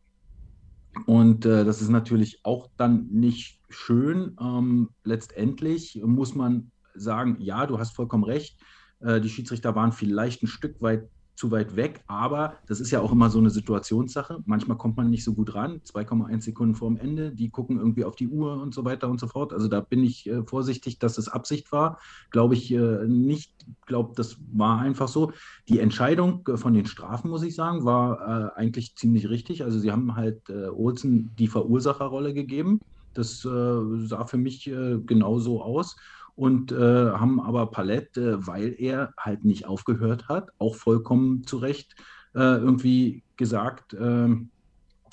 [1.05, 4.35] Und äh, das ist natürlich auch dann nicht schön.
[4.41, 8.59] Ähm, letztendlich muss man sagen, ja, du hast vollkommen recht.
[8.99, 11.07] Äh, die Schiedsrichter waren vielleicht ein Stück weit
[11.39, 14.43] zu weit weg, aber das ist ja auch immer so eine Situationssache.
[14.45, 18.17] Manchmal kommt man nicht so gut ran, 2,1 Sekunden vorm Ende, die gucken irgendwie auf
[18.17, 19.53] die Uhr und so weiter und so fort.
[19.53, 21.97] Also da bin ich äh, vorsichtig, dass es Absicht war.
[22.29, 23.53] Glaube ich äh, nicht,
[23.85, 25.31] glaube, das war einfach so.
[25.69, 28.19] Die Entscheidung äh, von den Strafen, muss ich sagen, war
[28.57, 29.63] äh, eigentlich ziemlich richtig.
[29.63, 32.81] Also sie haben halt äh, Olsen die Verursacherrolle gegeben.
[33.13, 35.97] Das sah für mich genauso aus
[36.39, 36.75] und äh,
[37.11, 41.97] haben aber Palette, weil er halt nicht aufgehört hat, auch vollkommen zu Recht
[42.33, 44.49] äh, irgendwie gesagt, ähm,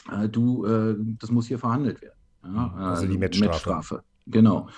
[0.09, 2.15] äh, du, äh, das muss hier verhandelt werden.
[2.45, 3.49] Ja, also die Matchstrafe.
[3.49, 4.05] Matchstrafe.
[4.27, 4.69] Genau.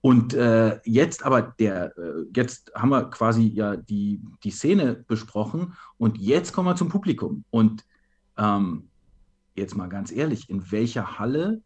[0.00, 5.74] Und äh, jetzt aber der, äh, jetzt haben wir quasi ja die, die Szene besprochen
[5.98, 7.44] und jetzt kommen wir zum Publikum.
[7.50, 7.84] Und
[8.38, 8.88] ähm,
[9.56, 11.60] jetzt mal ganz ehrlich, in welcher Halle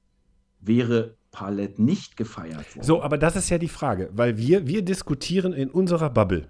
[0.59, 2.87] wäre Palette nicht gefeiert worden.
[2.87, 6.47] So, aber das ist ja die Frage, weil wir, wir diskutieren in unserer Bubble.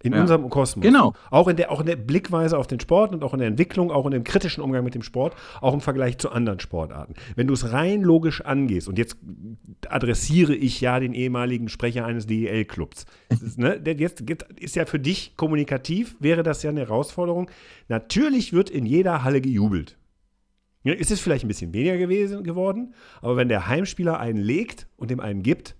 [0.00, 0.20] In ja.
[0.20, 0.84] unserem Kosmos.
[0.84, 1.12] Genau.
[1.28, 3.90] Auch in, der, auch in der Blickweise auf den Sport und auch in der Entwicklung,
[3.90, 7.14] auch in dem kritischen Umgang mit dem Sport, auch im Vergleich zu anderen Sportarten.
[7.34, 9.16] Wenn du es rein logisch angehst, und jetzt
[9.88, 13.06] adressiere ich ja den ehemaligen Sprecher eines DEL-Clubs,
[13.56, 14.22] ne, jetzt
[14.60, 17.50] ist ja für dich kommunikativ, wäre das ja eine Herausforderung.
[17.88, 19.97] Natürlich wird in jeder Halle gejubelt.
[20.84, 25.10] Ist es vielleicht ein bisschen weniger gewesen, geworden, aber wenn der Heimspieler einen legt und
[25.10, 25.76] dem einen gibt,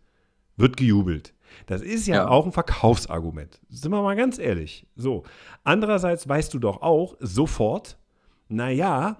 [0.57, 1.35] wird gejubelt.
[1.67, 3.61] Das ist ja, ja, auch ein Verkaufsargument.
[3.69, 4.87] Sind wir mal ganz ehrlich.
[4.97, 5.25] So.
[5.65, 7.99] Andererseits weißt du doch auch sofort,
[8.49, 9.19] naja,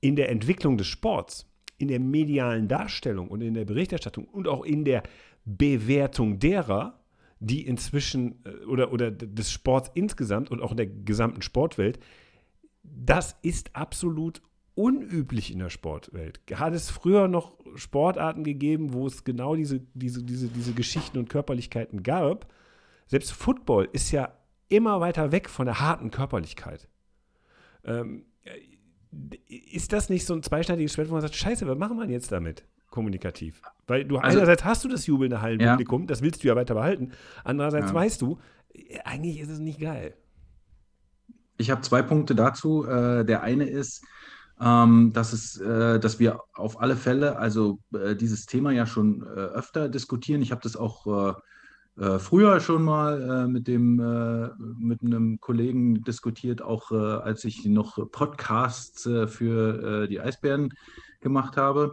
[0.00, 4.64] in der Entwicklung des Sports, in der medialen Darstellung und in der Berichterstattung und auch
[4.64, 5.02] in der
[5.44, 7.00] Bewertung derer,
[7.40, 11.98] die inzwischen äh, oder, oder des Sports insgesamt und auch in der gesamten Sportwelt,
[12.82, 14.42] das ist absolut
[14.78, 16.40] unüblich in der Sportwelt.
[16.54, 21.28] Hat es früher noch Sportarten gegeben, wo es genau diese, diese, diese, diese Geschichten und
[21.28, 22.46] Körperlichkeiten gab?
[23.08, 24.32] Selbst Football ist ja
[24.68, 26.86] immer weiter weg von der harten Körperlichkeit.
[27.84, 28.26] Ähm,
[29.48, 32.30] ist das nicht so ein zweischneidiges Schwert, wo man sagt, scheiße, was machen wir jetzt
[32.30, 32.64] damit?
[32.88, 33.60] Kommunikativ.
[33.88, 36.06] Weil du also, einerseits hast du das jubelnde Hallenpublikum, ja.
[36.06, 37.10] das willst du ja weiter behalten.
[37.42, 37.94] Andererseits ja.
[37.94, 38.38] weißt du,
[39.04, 40.14] eigentlich ist es nicht geil.
[41.56, 42.86] Ich habe zwei Punkte dazu.
[42.86, 44.04] Äh, der eine ist,
[44.60, 49.22] ähm, dass, es, äh, dass wir auf alle Fälle also äh, dieses Thema ja schon
[49.22, 50.42] äh, öfter diskutieren.
[50.42, 53.96] Ich habe das auch äh, äh, früher schon mal äh, mit, dem,
[54.78, 60.72] mit einem Kollegen diskutiert, auch als ich noch Podcasts für die Eisbären
[61.20, 61.92] gemacht habe.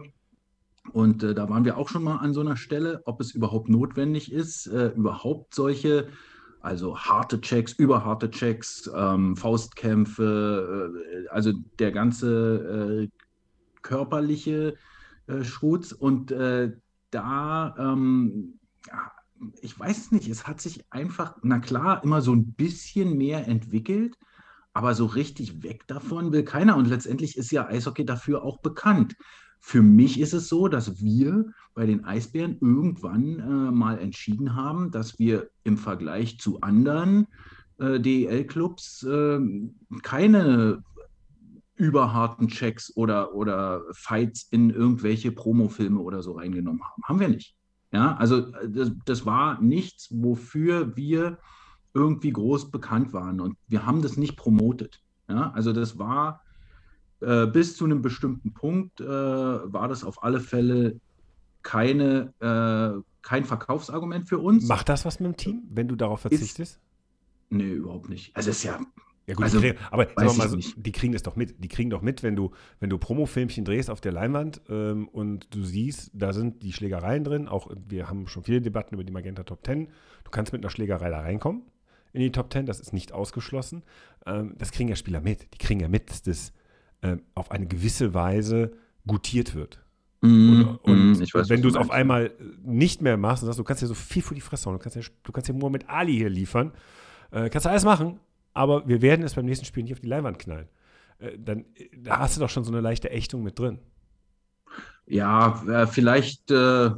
[0.92, 4.30] Und da waren wir auch schon mal an so einer Stelle, ob es überhaupt notwendig
[4.30, 6.06] ist, überhaupt solche
[6.66, 13.08] also harte Checks, überharte Checks, ähm, Faustkämpfe, äh, also der ganze äh,
[13.82, 14.74] körperliche
[15.28, 15.92] äh, Schutz.
[15.92, 16.72] Und äh,
[17.12, 18.58] da, ähm,
[19.60, 24.16] ich weiß nicht, es hat sich einfach, na klar, immer so ein bisschen mehr entwickelt,
[24.72, 26.76] aber so richtig weg davon will keiner.
[26.76, 29.14] Und letztendlich ist ja Eishockey dafür auch bekannt.
[29.60, 34.90] Für mich ist es so, dass wir bei den Eisbären irgendwann äh, mal entschieden haben,
[34.90, 37.26] dass wir im Vergleich zu anderen
[37.78, 39.40] äh, DEL-Clubs äh,
[40.02, 40.82] keine
[41.74, 47.02] überharten Checks oder, oder Fights in irgendwelche Promofilme oder so reingenommen haben.
[47.04, 47.54] Haben wir nicht.
[47.92, 51.38] Ja, also äh, das, das war nichts, wofür wir
[51.94, 55.00] irgendwie groß bekannt waren und wir haben das nicht promotet.
[55.28, 56.42] Ja, also das war
[57.20, 61.00] äh, bis zu einem bestimmten Punkt äh, war das auf alle Fälle
[61.62, 64.66] keine, äh, kein Verkaufsargument für uns.
[64.68, 66.74] Macht das was mit dem Team, wenn du darauf verzichtest?
[66.74, 66.80] Ist,
[67.50, 68.34] nee, überhaupt nicht.
[68.36, 68.78] Also es ist ja.
[69.28, 71.56] Ja gut, also, kriegen, aber mal so, die kriegen das doch mit.
[71.64, 75.52] Die kriegen doch mit, wenn du, wenn du Promofilmchen drehst auf der Leinwand ähm, und
[75.52, 77.48] du siehst, da sind die Schlägereien drin.
[77.48, 79.88] Auch wir haben schon viele Debatten über die Magenta Top Ten.
[80.22, 81.62] Du kannst mit einer Schlägerei da reinkommen
[82.16, 83.82] in die Top Ten, das ist nicht ausgeschlossen.
[84.24, 85.52] Ähm, das kriegen ja Spieler mit.
[85.52, 86.52] Die kriegen ja mit, dass das
[87.02, 88.72] äh, auf eine gewisse Weise
[89.06, 89.82] gutiert wird.
[90.22, 92.32] Mm, und, und mm, weiß, wenn du es auf einmal
[92.64, 94.82] nicht mehr machst und sagst, du kannst ja so viel vor die Fresse hauen, du
[94.82, 96.72] kannst ja, du kannst ja Muhammad Ali hier liefern,
[97.30, 98.18] äh, kannst du alles machen,
[98.54, 100.68] aber wir werden es beim nächsten Spiel nicht auf die Leinwand knallen.
[101.18, 101.64] Äh, dann
[101.96, 103.78] da hast du doch schon so eine leichte Ächtung mit drin.
[105.06, 106.90] Ja, äh, vielleicht äh,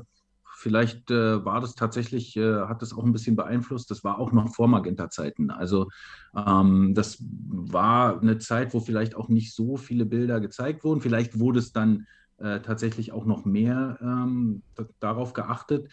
[0.60, 3.92] Vielleicht äh, war das tatsächlich, äh, hat das auch ein bisschen beeinflusst.
[3.92, 5.50] Das war auch noch vor Magenta-Zeiten.
[5.52, 5.88] Also
[6.36, 11.00] ähm, das war eine Zeit, wo vielleicht auch nicht so viele Bilder gezeigt wurden.
[11.00, 14.62] Vielleicht wurde es dann äh, tatsächlich auch noch mehr ähm,
[14.98, 15.92] darauf geachtet.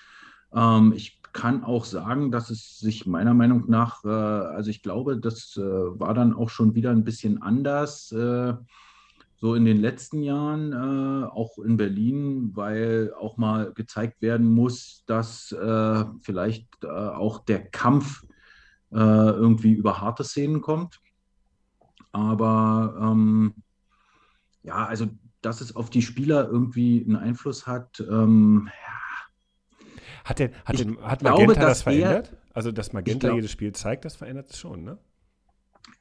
[0.52, 5.20] Ähm, ich kann auch sagen, dass es sich meiner Meinung nach, äh, also ich glaube,
[5.20, 8.56] das äh, war dann auch schon wieder ein bisschen anders äh,
[9.46, 15.04] so in den letzten Jahren, äh, auch in Berlin, weil auch mal gezeigt werden muss,
[15.06, 18.26] dass äh, vielleicht äh, auch der Kampf
[18.92, 21.00] äh, irgendwie über harte Szenen kommt.
[22.12, 23.54] Aber ähm,
[24.64, 25.06] ja, also
[25.42, 29.92] dass es auf die Spieler irgendwie einen Einfluss hat, ähm, ja.
[30.24, 32.36] Hat, denn, hat, denn, hat Magenta glaube, das verändert?
[32.52, 34.98] also, dass Magenta glaub, jedes Spiel zeigt, das verändert es schon, ne?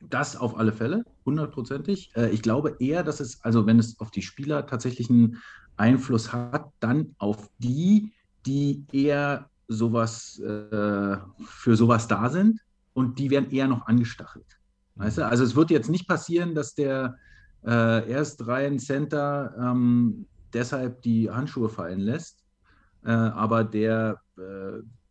[0.00, 2.10] Das auf alle Fälle, hundertprozentig.
[2.16, 5.42] Äh, ich glaube eher, dass es, also wenn es auf die Spieler tatsächlich einen
[5.76, 8.12] Einfluss hat, dann auf die,
[8.46, 12.60] die eher sowas äh, für sowas da sind
[12.92, 14.58] und die werden eher noch angestachelt.
[14.96, 15.26] Weißt du?
[15.26, 17.16] Also es wird jetzt nicht passieren, dass der
[17.64, 22.44] äh, Erstreihen-Center ähm, deshalb die Handschuhe fallen lässt,
[23.04, 24.20] äh, aber der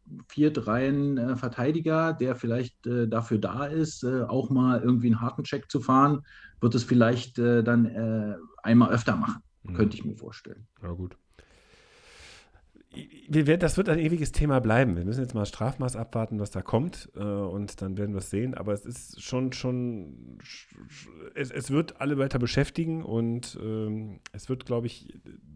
[0.05, 5.69] äh, Viertreihen-Verteidiger, der vielleicht äh, dafür da ist, äh, auch mal irgendwie einen harten Check
[5.69, 6.21] zu fahren,
[6.61, 9.73] wird es vielleicht äh, dann äh, einmal öfter machen, mhm.
[9.73, 10.67] könnte ich mir vorstellen.
[10.81, 11.17] Ja, gut.
[13.27, 14.95] Das wird ein ewiges Thema bleiben.
[14.95, 18.29] Wir müssen jetzt mal Strafmaß abwarten, was da kommt, äh, und dann werden wir es
[18.29, 18.53] sehen.
[18.53, 20.37] Aber es ist schon, schon,
[21.33, 25.11] es, es wird alle weiter beschäftigen und ähm, es wird, glaube ich,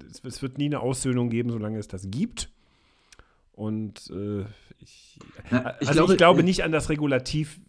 [0.10, 2.50] es, es wird nie eine Aussöhnung geben, solange es das gibt.
[3.58, 4.46] Und äh,
[4.78, 5.18] ich,
[5.50, 7.60] Na, ich, also glaube, ich glaube äh, nicht an das Regulativ,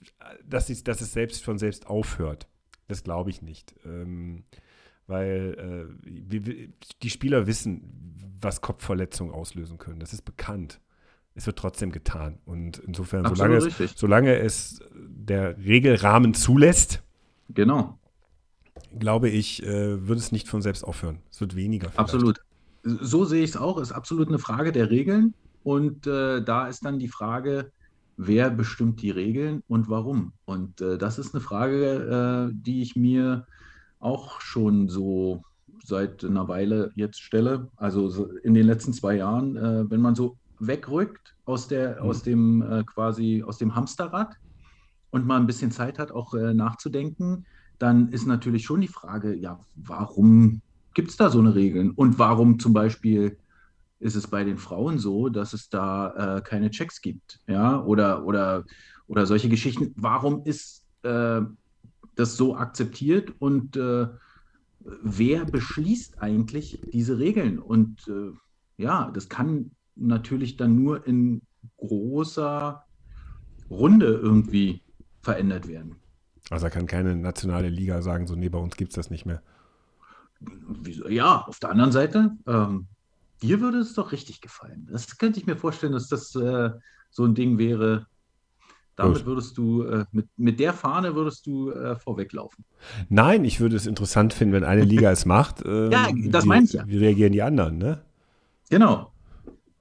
[0.45, 2.47] dass, es, dass es selbst von selbst aufhört.
[2.89, 3.75] Das glaube ich nicht.
[3.87, 4.45] Ähm,
[5.07, 6.69] weil äh,
[7.03, 9.99] die Spieler wissen, was Kopfverletzungen auslösen können.
[9.99, 10.79] Das ist bekannt.
[11.35, 12.39] Es wird trotzdem getan.
[12.45, 17.03] Und insofern, solange es, solange es, der Regelrahmen zulässt,
[17.49, 17.99] genau.
[18.99, 21.21] glaube ich, äh, wird es nicht von selbst aufhören.
[21.31, 21.89] Es wird weniger.
[21.89, 21.99] Vielleicht.
[21.99, 22.43] Absolut.
[22.83, 23.79] So sehe ich es auch.
[23.79, 25.33] Es ist absolut eine Frage der Regeln.
[25.63, 27.73] Und äh, da ist dann die Frage,
[28.17, 30.33] wer bestimmt die Regeln und warum?
[30.45, 33.47] Und äh, das ist eine Frage, äh, die ich mir
[34.01, 35.43] auch schon so
[35.85, 37.69] seit einer Weile jetzt stelle.
[37.77, 42.09] Also so in den letzten zwei Jahren, äh, wenn man so wegrückt aus der, mhm.
[42.09, 44.37] aus dem äh, quasi aus dem Hamsterrad
[45.11, 47.47] und mal ein bisschen Zeit hat, auch äh, nachzudenken,
[47.79, 50.61] dann ist natürlich schon die Frage, ja, warum
[50.95, 51.93] gibt es da so eine Regeln?
[51.93, 53.39] Und warum zum Beispiel
[54.01, 58.25] ist es bei den Frauen so, dass es da äh, keine Checks gibt, ja, oder,
[58.25, 58.65] oder,
[59.07, 59.93] oder solche Geschichten.
[59.97, 61.41] Warum ist äh,
[62.15, 64.09] das so akzeptiert und äh,
[65.03, 67.59] wer beschließt eigentlich diese Regeln?
[67.59, 68.33] Und äh,
[68.77, 71.43] ja, das kann natürlich dann nur in
[71.79, 72.85] großer
[73.71, 74.83] Runde irgendwie
[75.21, 75.97] verändert werden.
[76.51, 79.27] Also da kann keine nationale Liga sagen, so, nee, bei uns gibt es das nicht
[79.27, 79.43] mehr.
[81.09, 82.87] Ja, auf der anderen Seite, ähm,
[83.43, 84.89] dir würde es doch richtig gefallen.
[84.91, 86.71] Das könnte ich mir vorstellen, dass das äh,
[87.11, 88.07] so ein Ding wäre.
[88.97, 92.65] Damit würdest du, äh, mit, mit der Fahne würdest du äh, vorweglaufen.
[93.09, 95.63] Nein, ich würde es interessant finden, wenn eine Liga es macht.
[95.69, 96.85] Ähm, ja, das meine ich ja.
[96.87, 98.03] Wie reagieren die anderen, ne?
[98.71, 99.13] Genau.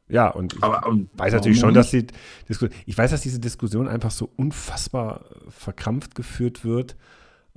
[0.09, 2.07] Ja, und ich Aber, und weiß natürlich schon, dass die
[2.47, 6.95] Diskussion, ich weiß, dass diese Diskussion einfach so unfassbar verkrampft geführt wird.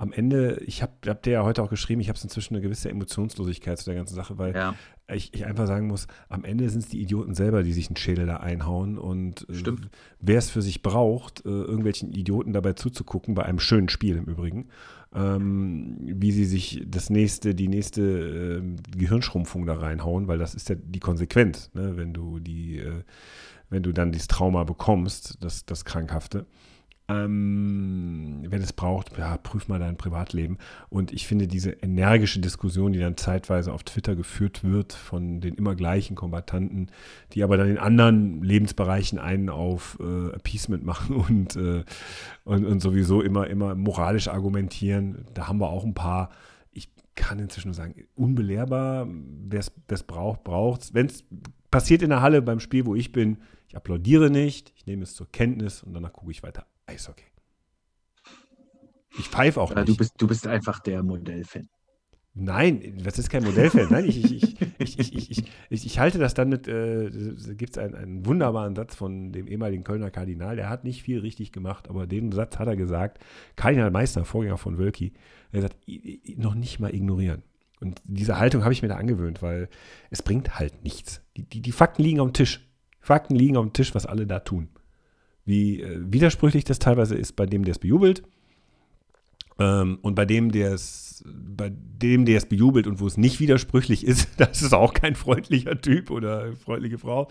[0.01, 2.89] Am Ende, ich habe hab dir ja heute auch geschrieben, ich habe inzwischen eine gewisse
[2.89, 4.73] Emotionslosigkeit zu der ganzen Sache, weil ja.
[5.13, 7.97] ich, ich, einfach sagen muss, am Ende sind es die Idioten selber, die sich einen
[7.97, 9.73] Schädel da einhauen und äh,
[10.19, 14.25] wer es für sich braucht, äh, irgendwelchen Idioten dabei zuzugucken, bei einem schönen Spiel im
[14.25, 14.69] Übrigen,
[15.13, 20.67] ähm, wie sie sich das nächste, die nächste äh, Gehirnschrumpfung da reinhauen, weil das ist
[20.69, 21.95] ja die Konsequenz, ne?
[21.95, 23.03] wenn du die, äh,
[23.69, 26.47] wenn du dann dieses Trauma bekommst, das, das Krankhafte.
[27.07, 30.57] Ähm, wenn es braucht, ja, prüf mal dein Privatleben.
[30.89, 35.55] Und ich finde diese energische Diskussion, die dann zeitweise auf Twitter geführt wird von den
[35.55, 36.91] immer gleichen Kombatanten,
[37.33, 41.83] die aber dann in anderen Lebensbereichen einen auf äh, Appeasement machen und, äh,
[42.43, 46.29] und, und sowieso immer, immer moralisch argumentieren, da haben wir auch ein paar.
[46.71, 50.93] Ich kann inzwischen nur sagen, unbelehrbar, wer es braucht, braucht es.
[50.93, 51.25] Wenn es
[51.71, 55.15] passiert in der Halle beim Spiel, wo ich bin, ich applaudiere nicht, ich nehme es
[55.15, 57.25] zur Kenntnis und danach gucke ich weiter Eishockey.
[59.17, 59.89] Ich pfeife auch ja, nicht.
[59.89, 61.67] Du bist, du bist einfach der Modellfan.
[62.33, 63.87] Nein, das ist kein Modellfan.
[63.89, 67.09] Nein, ich, ich, ich, ich, ich, ich, halte das dann mit, äh,
[67.55, 71.19] gibt es einen, einen wunderbaren Satz von dem ehemaligen Kölner Kardinal, der hat nicht viel
[71.19, 73.21] richtig gemacht, aber den Satz hat er gesagt,
[73.57, 75.11] Kardinal Meister, Vorgänger von Wölki,
[75.51, 75.75] er sagt,
[76.37, 77.43] noch nicht mal ignorieren.
[77.81, 79.67] Und diese Haltung habe ich mir da angewöhnt, weil
[80.09, 81.21] es bringt halt nichts.
[81.35, 82.67] Die, die, die Fakten liegen am Tisch.
[82.99, 84.69] Fakten liegen am Tisch, was alle da tun
[85.45, 88.23] wie äh, widersprüchlich das teilweise ist bei dem, der es bejubelt.
[89.59, 93.39] Ähm, und bei dem, der es, bei dem, der es bejubelt und wo es nicht
[93.39, 97.29] widersprüchlich ist, das ist auch kein freundlicher Typ oder freundliche Frau.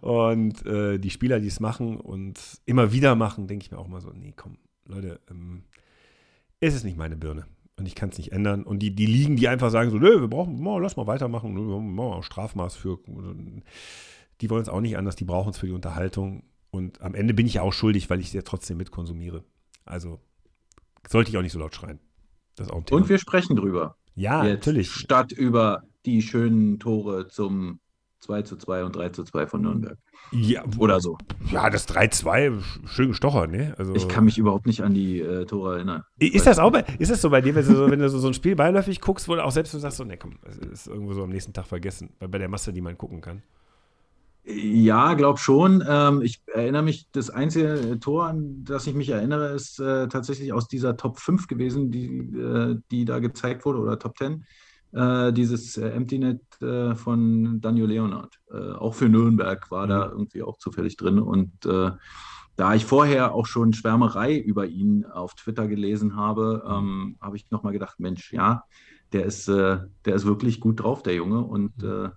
[0.00, 3.88] Und äh, die Spieler, die es machen und immer wieder machen, denke ich mir auch
[3.88, 5.64] mal so, nee, komm, Leute, ähm,
[6.60, 7.46] es ist nicht meine Birne.
[7.76, 8.62] Und ich kann es nicht ändern.
[8.62, 11.56] Und die, die liegen, die einfach sagen so, nö, wir brauchen, oh, lass mal weitermachen,
[11.56, 12.98] wir machen Strafmaß für.
[14.40, 16.44] Die wollen es auch nicht anders, die brauchen es für die Unterhaltung.
[16.70, 19.44] Und am Ende bin ich ja auch schuldig, weil ich sie ja trotzdem mitkonsumiere.
[19.84, 20.20] Also
[21.08, 22.00] sollte ich auch nicht so laut schreien.
[22.54, 23.00] Das ist auch ein Thema.
[23.00, 23.96] Und wir sprechen drüber.
[24.14, 24.90] Ja, Jetzt natürlich.
[24.90, 27.80] Statt über die schönen Tore zum
[28.24, 29.98] 2 zu 2 und 3 zu 2 von Nürnberg.
[30.32, 31.18] Ja, oder so.
[31.50, 33.74] Ja, das 3-2, schön gestochert, ne?
[33.78, 36.02] Also, ich kann mich überhaupt nicht an die äh, Tore erinnern.
[36.18, 38.18] Ist das auch bei, ist das so bei dir, wenn du so, wenn du so,
[38.18, 40.56] so ein Spiel beiläufig guckst, wo du auch selbst du sagst, so, ne, komm, das
[40.56, 43.42] ist irgendwo so am nächsten Tag vergessen, bei, bei der Masse, die man gucken kann?
[44.46, 45.82] Ja, glaube schon.
[45.88, 50.52] Ähm, ich erinnere mich, das einzige Tor, an das ich mich erinnere, ist äh, tatsächlich
[50.52, 54.44] aus dieser Top 5 gewesen, die, äh, die da gezeigt wurde, oder Top 10.
[54.94, 58.38] Äh, dieses äh, Empty Net äh, von Daniel Leonard.
[58.50, 59.90] Äh, auch für Nürnberg war mhm.
[59.90, 61.18] da irgendwie auch zufällig drin.
[61.18, 61.52] Und
[62.56, 67.50] da ich vorher auch schon Schwärmerei über ihn auf Twitter gelesen habe, ähm, habe ich
[67.50, 68.62] nochmal gedacht, Mensch, ja,
[69.12, 71.40] der ist, der ist wirklich gut drauf, der Junge.
[71.40, 72.12] Und mhm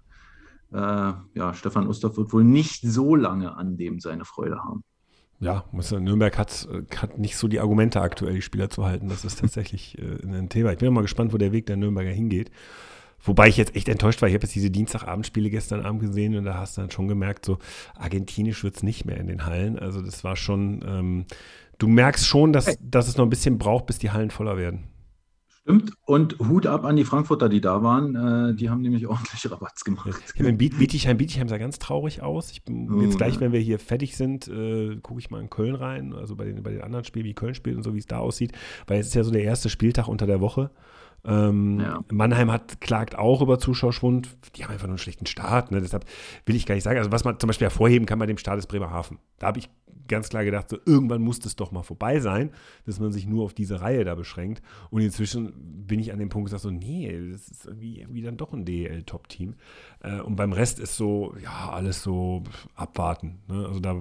[0.71, 4.83] äh, ja, Stefan Ustorf wird wohl nicht so lange an dem seine Freude haben.
[5.39, 9.07] Ja, Nürnberg hat, hat nicht so die Argumente aktuell, die Spieler zu halten.
[9.07, 10.71] Das ist tatsächlich äh, ein Thema.
[10.71, 12.51] Ich bin mal gespannt, wo der Weg der Nürnberger hingeht.
[13.23, 14.29] Wobei ich jetzt echt enttäuscht war.
[14.29, 17.45] Ich habe jetzt diese Dienstagabendspiele gestern Abend gesehen und da hast du dann schon gemerkt,
[17.45, 17.57] so
[17.95, 19.77] argentinisch wird es nicht mehr in den Hallen.
[19.77, 21.25] Also das war schon, ähm,
[21.77, 24.87] du merkst schon, dass, dass es noch ein bisschen braucht, bis die Hallen voller werden.
[25.67, 25.91] Stimmt.
[26.05, 28.15] Und Hut ab an die Frankfurter, die da waren.
[28.15, 30.09] Äh, die haben nämlich ordentlich Rabatz gemacht.
[30.37, 32.51] Ja, in Bietigheim, Bietigheim sah ganz traurig aus.
[32.51, 33.41] Ich bin oh, jetzt gleich, ja.
[33.41, 36.13] wenn wir hier fertig sind, äh, gucke ich mal in Köln rein.
[36.13, 38.19] Also bei den, bei den anderen Spielen, wie Köln spielt und so, wie es da
[38.19, 38.53] aussieht.
[38.87, 40.71] Weil es ist ja so der erste Spieltag unter der Woche.
[41.25, 41.99] Ähm, ja.
[42.13, 44.29] Mannheim hat klagt auch über Zuschauerschwund.
[44.55, 45.71] Die haben einfach nur einen schlechten Start.
[45.71, 45.81] Ne?
[45.81, 46.05] Deshalb
[46.45, 46.97] will ich gar nicht sagen.
[46.97, 49.19] Also was man zum Beispiel hervorheben kann bei dem Start ist Bremerhaven.
[49.37, 49.69] Da habe ich
[50.07, 52.51] ganz klar gedacht, so, irgendwann muss das doch mal vorbei sein,
[52.85, 54.61] dass man sich nur auf diese Reihe da beschränkt.
[54.89, 55.53] Und inzwischen
[55.87, 58.65] bin ich an dem Punkt gesagt, so, nee, das ist irgendwie, irgendwie dann doch ein
[58.65, 59.55] DEL-Top-Team.
[60.01, 62.43] Äh, und beim Rest ist so, ja, alles so
[62.75, 63.39] abwarten.
[63.47, 63.65] Ne?
[63.67, 63.95] Also da,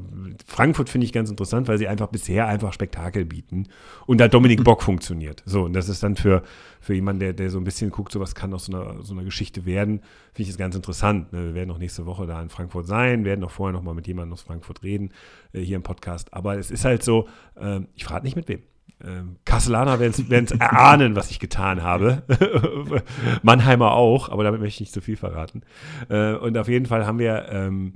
[0.47, 3.68] Frankfurt finde ich ganz interessant, weil sie einfach bisher einfach Spektakel bieten
[4.07, 5.43] und da Dominik Bock funktioniert.
[5.47, 6.43] So, und das ist dann für,
[6.87, 9.12] für jemanden, der, der so ein bisschen guckt, so was kann aus so einer, so
[9.12, 9.99] einer Geschichte werden,
[10.34, 11.32] finde ich das ganz interessant.
[11.32, 11.47] Ne?
[11.47, 14.07] Wir werden auch nächste Woche da in Frankfurt sein, werden auch vorher noch mal mit
[14.07, 15.11] jemandem aus Frankfurt reden,
[15.53, 16.32] äh, hier im Podcast.
[16.32, 18.62] Aber es ist halt so, äh, ich frage nicht mit wem.
[19.05, 22.22] Ähm, Kasselaner werden es erahnen, was ich getan habe.
[23.43, 25.62] Mannheimer auch, aber damit möchte ich nicht zu viel verraten.
[26.09, 27.95] Äh, und auf jeden Fall haben wir ähm,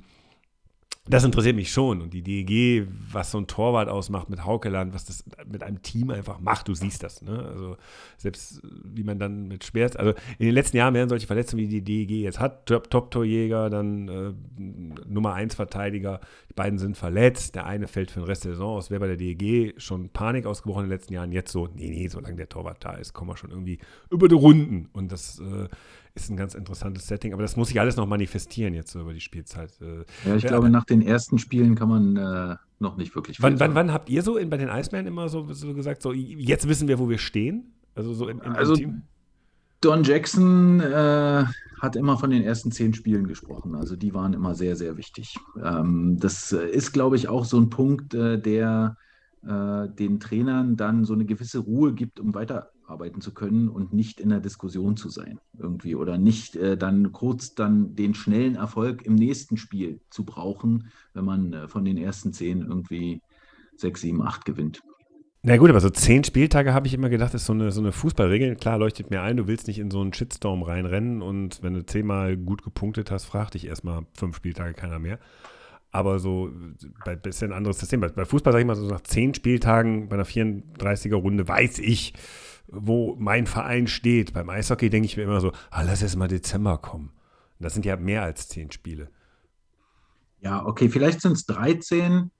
[1.07, 1.99] das interessiert mich schon.
[1.99, 6.11] Und die DEG, was so ein Torwart ausmacht mit Haukeland, was das mit einem Team
[6.11, 7.23] einfach macht, du siehst das.
[7.23, 7.43] Ne?
[7.43, 7.77] Also
[8.17, 11.67] selbst wie man dann mit Schmerz, also in den letzten Jahren werden solche Verletzungen, wie
[11.67, 14.33] die DEG jetzt hat, Top-Torjäger, dann äh,
[15.07, 18.77] Nummer 1 Verteidiger, die beiden sind verletzt, der eine fällt für den Rest der Saison
[18.77, 21.89] aus, wäre bei der DEG schon Panik ausgebrochen in den letzten Jahren, jetzt so, nee,
[21.89, 23.79] nee, solange der Torwart da ist, kommen wir schon irgendwie
[24.11, 24.87] über die Runden.
[24.93, 25.67] Und das äh,
[26.13, 27.33] ist ein ganz interessantes Setting.
[27.33, 29.71] Aber das muss sich alles noch manifestieren jetzt so über die Spielzeit.
[29.81, 30.03] Äh.
[30.27, 33.41] Ja, ich glaube, nach den ersten Spielen kann man äh, noch nicht wirklich.
[33.41, 36.11] Wann, wann, wann, habt ihr so in, bei den Eisbären immer so, so, gesagt, so
[36.11, 37.73] jetzt wissen wir, wo wir stehen?
[37.95, 39.03] Also so im, im, also, Team?
[39.81, 41.45] Don Jackson äh,
[41.81, 43.75] hat immer von den ersten zehn Spielen gesprochen.
[43.75, 45.37] Also die waren immer sehr, sehr wichtig.
[45.63, 48.97] Ähm, das ist, glaube ich, auch so ein Punkt, äh, der
[49.43, 53.93] äh, den Trainern dann so eine gewisse Ruhe gibt, um weiter arbeiten zu können und
[53.93, 58.55] nicht in der Diskussion zu sein irgendwie oder nicht äh, dann kurz dann den schnellen
[58.55, 63.21] Erfolg im nächsten Spiel zu brauchen, wenn man äh, von den ersten zehn irgendwie
[63.75, 64.83] sechs, sieben, acht gewinnt.
[65.43, 67.91] Na gut, aber so zehn Spieltage habe ich immer gedacht, ist so eine, so eine
[67.91, 68.55] Fußballregel.
[68.57, 71.83] Klar leuchtet mir ein, du willst nicht in so einen Shitstorm reinrennen und wenn du
[71.83, 75.17] zehnmal gut gepunktet hast, frag dich erstmal fünf Spieltage keiner mehr.
[75.91, 76.51] Aber so,
[77.03, 77.99] bei bisschen anderes System.
[77.99, 82.13] Bei Fußball sage ich mal so nach zehn Spieltagen bei einer 34er Runde weiß ich,
[82.67, 84.33] wo mein Verein steht.
[84.33, 87.11] Beim Eishockey denke ich mir immer so, ah, lass erst mal Dezember kommen.
[87.59, 89.09] das sind ja mehr als zehn Spiele.
[90.41, 92.31] Ja, okay, vielleicht sind es 13,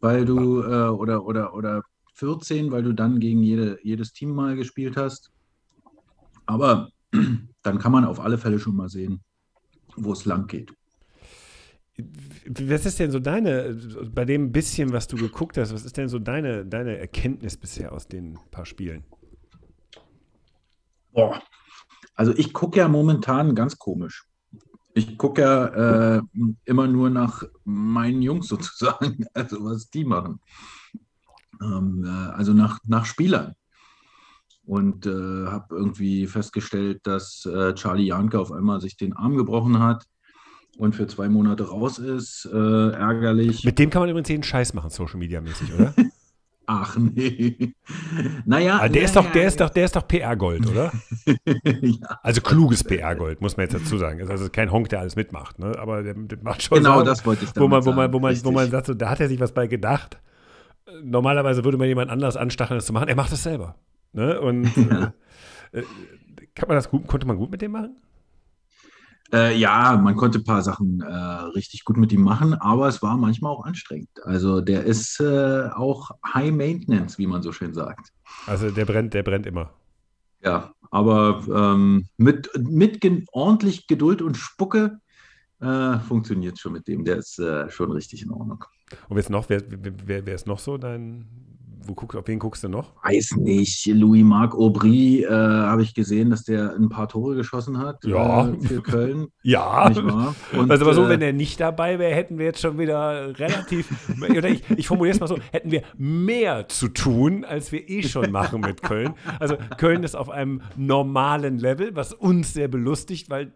[0.00, 1.82] weil du, äh, oder, oder, oder
[2.14, 5.30] 14, weil du dann gegen jede, jedes Team mal gespielt hast.
[6.46, 6.90] Aber
[7.62, 9.20] dann kann man auf alle Fälle schon mal sehen,
[9.96, 10.72] wo es lang geht.
[12.48, 13.76] Was ist denn so deine,
[14.14, 17.92] bei dem bisschen, was du geguckt hast, was ist denn so deine, deine Erkenntnis bisher
[17.92, 19.04] aus den paar Spielen?
[21.12, 21.42] Boah.
[22.14, 24.26] Also ich gucke ja momentan ganz komisch.
[24.94, 26.22] Ich gucke ja äh,
[26.64, 30.40] immer nur nach meinen Jungs sozusagen, also was die machen.
[31.62, 33.54] Ähm, äh, also nach, nach Spielern.
[34.64, 39.80] Und äh, habe irgendwie festgestellt, dass äh, Charlie Janke auf einmal sich den Arm gebrochen
[39.80, 40.04] hat
[40.76, 42.48] und für zwei Monate raus ist.
[42.52, 43.64] Äh, ärgerlich.
[43.64, 45.94] Mit dem kann man übrigens jeden Scheiß machen, Social Media mäßig, oder?
[46.72, 47.74] Ach nee.
[48.46, 48.76] Naja.
[48.76, 50.92] Aber der, na, ist doch, der, ist doch, der ist doch PR-Gold, oder?
[51.82, 52.18] ja.
[52.22, 54.24] Also kluges PR-Gold, muss man jetzt dazu sagen.
[54.30, 55.76] Also kein Honk, der alles mitmacht, ne?
[55.80, 58.20] aber der, der macht schon Genau, Sachen, das wollte ich wo man, wo man, wo
[58.20, 60.20] man, wo man sagt, so, da hat er sich was bei gedacht.
[61.02, 63.08] Normalerweise würde man jemand anders anstacheln, das zu machen.
[63.08, 63.74] Er macht es selber.
[64.12, 64.40] Ne?
[64.40, 65.12] Und ja.
[65.72, 65.82] äh,
[66.54, 67.96] kann man das gut, konnte man gut mit dem machen?
[69.32, 71.14] Äh, ja, man konnte ein paar Sachen äh,
[71.54, 74.10] richtig gut mit ihm machen, aber es war manchmal auch anstrengend.
[74.24, 78.12] Also der ist äh, auch High Maintenance, wie man so schön sagt.
[78.46, 79.70] Also der brennt, der brennt immer.
[80.42, 84.98] Ja, aber ähm, mit, mit ge ordentlich Geduld und Spucke
[85.60, 87.04] äh, funktioniert es schon mit dem.
[87.04, 88.64] Der ist äh, schon richtig in Ordnung.
[89.08, 91.26] Und wer ist noch, wer, wer, wer ist noch so dein,
[91.90, 92.92] wo guck, auf wen guckst du noch?
[93.02, 93.84] Weiß nicht.
[93.86, 98.48] Louis-Marc Aubry äh, habe ich gesehen, dass der ein paar Tore geschossen hat ja.
[98.48, 99.26] äh, für Köln.
[99.42, 99.86] ja.
[100.52, 103.36] Und, also aber so, äh, wenn er nicht dabei wäre, hätten wir jetzt schon wieder
[103.38, 103.88] relativ,
[104.22, 108.04] oder ich, ich formuliere es mal so, hätten wir mehr zu tun, als wir eh
[108.04, 109.14] schon machen mit Köln.
[109.40, 113.52] Also Köln ist auf einem normalen Level, was uns sehr belustigt, weil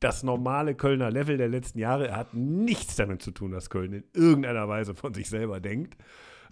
[0.00, 4.04] das normale Kölner Level der letzten Jahre hat nichts damit zu tun, dass Köln in
[4.12, 5.96] irgendeiner Weise von sich selber denkt.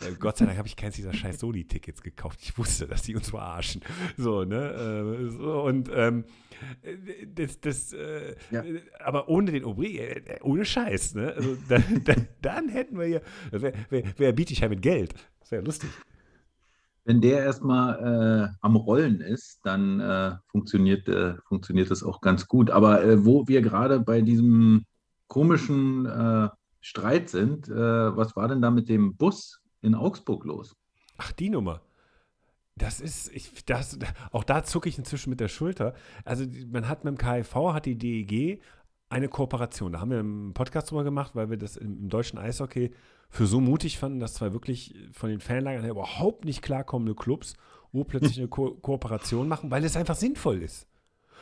[0.00, 2.40] Äh, Gott sei Dank habe ich keins dieser scheiß Soli-Tickets gekauft.
[2.42, 3.82] Ich wusste, dass die uns verarschen.
[4.16, 4.72] So, ne?
[4.72, 6.24] Äh, so, und ähm,
[7.34, 8.62] das, das äh, ja.
[9.00, 11.32] aber ohne den Aubry, äh, ohne Scheiß, ne?
[11.34, 15.14] Also, dann, dann, dann hätten wir hier, wer, wer, wer biete ich ja mit Geld?
[15.40, 15.90] Das wäre lustig.
[17.04, 22.48] Wenn der erstmal äh, am Rollen ist, dann äh, funktioniert, äh, funktioniert das auch ganz
[22.48, 22.68] gut.
[22.70, 24.84] Aber äh, wo wir gerade bei diesem
[25.28, 26.48] komischen äh,
[26.80, 29.60] Streit sind, äh, was war denn da mit dem Bus?
[29.86, 30.76] In Augsburg los.
[31.16, 31.80] Ach, die Nummer.
[32.76, 33.98] Das ist, ich, das,
[34.32, 35.94] auch da zucke ich inzwischen mit der Schulter.
[36.24, 38.60] Also man hat mit dem KIV, hat die DEG
[39.08, 39.92] eine Kooperation.
[39.92, 42.92] Da haben wir einen Podcast drüber gemacht, weil wir das im, im deutschen Eishockey
[43.30, 47.54] für so mutig fanden, dass zwei wirklich von den Fanlagern her überhaupt nicht klarkommende Clubs
[47.96, 50.86] wo plötzlich eine Ko Kooperation machen, weil es einfach sinnvoll ist.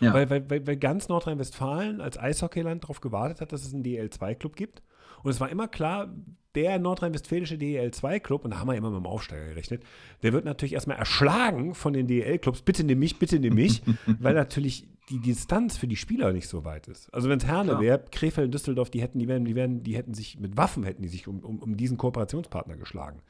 [0.00, 0.12] Ja.
[0.12, 4.82] Weil, weil, weil ganz Nordrhein-Westfalen als Eishockeyland darauf gewartet hat, dass es einen DL2-Club gibt.
[5.22, 6.12] Und es war immer klar,
[6.54, 9.82] der nordrhein-westfälische DEL2-Club, und da haben wir immer mit dem Aufsteiger gerechnet,
[10.22, 12.62] der wird natürlich erstmal erschlagen von den DEL-Clubs.
[12.62, 13.82] Bitte nimm mich, bitte nimm mich,
[14.20, 17.12] weil natürlich die Distanz für die Spieler nicht so weit ist.
[17.12, 19.96] Also wenn es Herne wäre, Krefeld und Düsseldorf, die hätten, die werden, die werden, die
[19.96, 23.20] hätten sich mit Waffen hätten die sich um, um, um diesen Kooperationspartner geschlagen.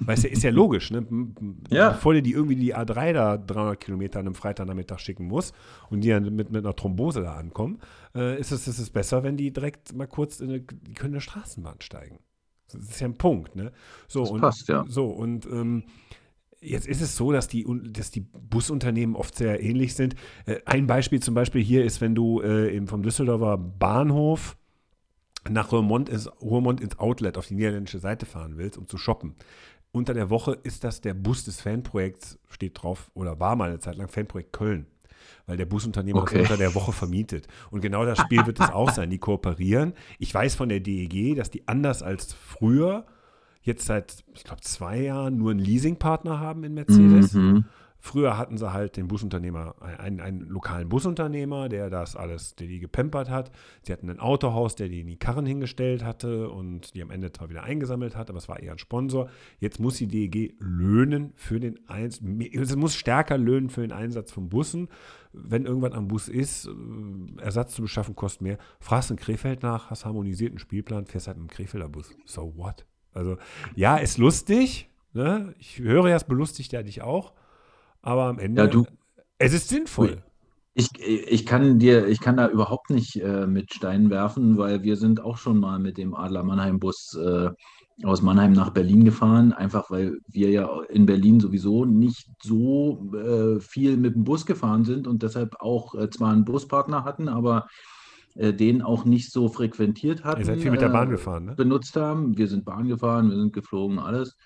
[0.00, 1.06] Weißt du, ist ja logisch, ne?
[1.70, 1.90] Ja.
[1.90, 5.52] Bevor dir die irgendwie die A3 da 300 Kilometer an einem Freitagnachmittag schicken muss
[5.90, 7.80] und die dann mit, mit einer Thrombose da ankommen,
[8.14, 11.12] äh, ist, es, ist es besser, wenn die direkt mal kurz in eine, die können
[11.12, 12.18] in eine Straßenbahn steigen.
[12.72, 13.72] Das ist ja ein Punkt, ne?
[14.08, 14.84] So, Das und, passt, ja.
[14.88, 15.84] So, und ähm,
[16.64, 20.14] Jetzt ist es so, dass die, dass die Busunternehmen oft sehr ähnlich sind.
[20.46, 24.56] Äh, ein Beispiel zum Beispiel hier ist, wenn du äh, eben vom Düsseldorfer Bahnhof
[25.50, 26.30] nach Roermond ins,
[26.80, 29.34] ins Outlet auf die niederländische Seite fahren willst, um zu shoppen.
[29.94, 33.78] Unter der Woche ist das der Bus des Fanprojekts, steht drauf, oder war mal eine
[33.78, 34.86] Zeit lang Fanprojekt Köln.
[35.46, 36.38] Weil der Busunternehmer Okay.
[36.38, 37.46] das unter der Woche vermietet.
[37.70, 39.08] Und genau das Spiel wird es auch sein.
[39.10, 39.92] Die kooperieren.
[40.18, 43.06] Ich weiß von der DEG, dass die anders als früher
[43.62, 47.32] jetzt seit, ich glaube, zwei Jahren nur einen Leasingpartner haben in Mercedes.
[47.34, 47.64] Mhm.
[48.04, 52.78] Früher hatten sie halt den Busunternehmer, einen, einen lokalen Busunternehmer, der das alles, der die
[52.78, 53.50] gepempert hat.
[53.80, 57.32] Sie hatten ein Autohaus, der die in die Karren hingestellt hatte und die am Ende
[57.32, 59.30] zwar wieder eingesammelt hat, aber es war eher ein Sponsor.
[59.58, 64.32] Jetzt muss die DEG löhnen für den Einsatz, es muss stärker löhnen für den Einsatz
[64.32, 64.88] von Bussen.
[65.32, 68.58] Wenn irgendwann am Bus ist, äh, Ersatz zu beschaffen kostet mehr.
[68.80, 72.14] Fragst in Krefeld nach, hast harmonisierten Spielplan, fährst halt mit dem Krefelder Bus.
[72.26, 72.84] So what?
[73.14, 73.38] Also,
[73.74, 74.90] ja, ist lustig.
[75.14, 75.54] Ne?
[75.58, 77.32] Ich höre ja, es belustigt ja dich auch.
[78.04, 78.84] Aber am Ende, Ja, du-
[79.38, 80.22] es ist sinnvoll.
[80.74, 84.96] Ich, ich kann dir, ich kann da überhaupt nicht äh, mit Steinen werfen, weil wir
[84.96, 87.50] sind auch schon mal mit dem Adler Mannheim Bus äh,
[88.02, 93.60] aus Mannheim nach Berlin gefahren, einfach weil wir ja in Berlin sowieso nicht so äh,
[93.60, 97.68] viel mit dem Bus gefahren sind und deshalb auch äh, zwar einen Buspartner hatten, aber
[98.34, 100.40] äh, den auch nicht so frequentiert hatten.
[100.40, 101.54] Ihr seid viel mit der Bahn äh, gefahren, ne?
[101.54, 102.36] benutzt haben.
[102.36, 104.36] Wir sind Bahn gefahren, wir sind geflogen, alles.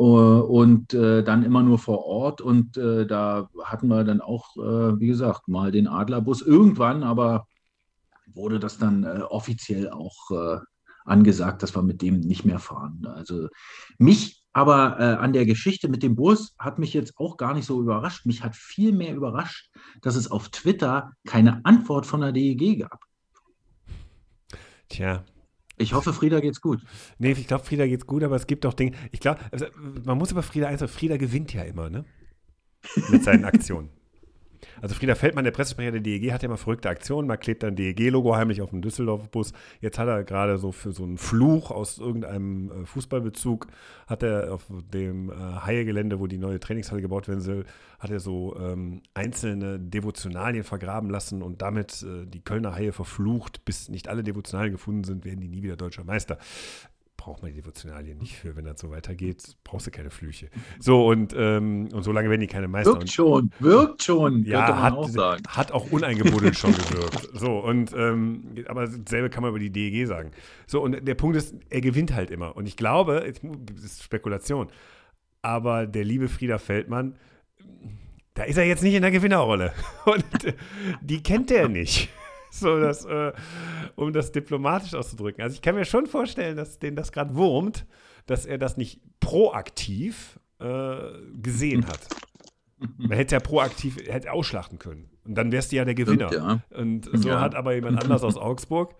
[0.00, 2.40] Äh, Und äh, dann immer nur vor Ort.
[2.40, 7.46] Und äh, da hatten wir dann auch, wie gesagt, mal den Adlerbus irgendwann, aber
[8.32, 10.62] wurde das dann offiziell auch
[11.04, 13.06] angesagt, dass wir mit dem nicht mehr fahren.
[13.06, 13.48] Also
[13.98, 17.80] mich aber an der Geschichte mit dem Bus hat mich jetzt auch gar nicht so
[17.80, 18.26] überrascht.
[18.26, 19.70] Mich hat viel mehr überrascht,
[20.00, 23.00] dass es auf Twitter keine Antwort von der DEG gab.
[24.88, 25.24] Tja.
[25.80, 26.82] Ich hoffe, Frieda geht's gut.
[27.18, 28.96] Nee, ich glaube, Frieda geht's gut, aber es gibt auch Dinge.
[29.12, 29.66] Ich glaube, also,
[30.04, 32.04] man muss über Frieda eins sagen, Frieda gewinnt ja immer, ne?
[33.08, 33.88] Mit seinen Aktionen.
[34.80, 37.28] Also Frieda Feldmann, der Pressesprecher der DEG, hat ja immer verrückte Aktionen.
[37.28, 39.52] Mal klebt ein DEG-Logo heimlich auf dem Düsseldorf-Bus.
[39.80, 43.66] Jetzt hat er gerade so für so einen Fluch aus irgendeinem äh, Fußballbezug,
[44.06, 47.64] hat er auf dem äh, Haie-Gelände, wo die neue Trainingshalle gebaut werden soll,
[47.98, 53.64] hat er so ähm, einzelne Devotionalien vergraben lassen und damit äh, die Kölner Haie verflucht.
[53.64, 56.38] Bis nicht alle Devotionalien gefunden sind, werden die nie wieder deutscher Meister
[57.20, 60.48] braucht man die Devotionalien nicht für, wenn das so weitergeht, brauchst du keine Flüche.
[60.78, 62.94] So, und, ähm, und so lange werden die keine Meister.
[62.94, 67.28] Wirkt schon, wirkt schon, ja, hat, auch hat auch uneingebunden schon gewirkt.
[67.34, 70.30] So, und ähm, aber dasselbe kann man über die DEG sagen.
[70.66, 72.56] So, und der Punkt ist, er gewinnt halt immer.
[72.56, 73.30] Und ich glaube,
[73.66, 74.68] das ist Spekulation,
[75.42, 77.16] aber der liebe Frieder Feldmann,
[78.32, 79.74] da ist er jetzt nicht in der Gewinnerrolle.
[80.06, 80.54] Und äh,
[81.02, 82.08] die kennt er nicht.
[82.52, 83.32] So, das, äh,
[83.96, 85.42] um das diplomatisch auszudrücken.
[85.42, 87.86] Also ich kann mir schon vorstellen, dass den das gerade wurmt,
[88.26, 90.96] dass er das nicht proaktiv äh,
[91.40, 92.00] gesehen hat.
[92.98, 95.10] Man hätte ja proaktiv hätte ausschlachten können.
[95.24, 96.28] Und dann wärst du ja der Gewinner.
[96.28, 97.40] Stimmt, Und so Ja.
[97.40, 98.94] hat aber jemand anders aus Augsburg.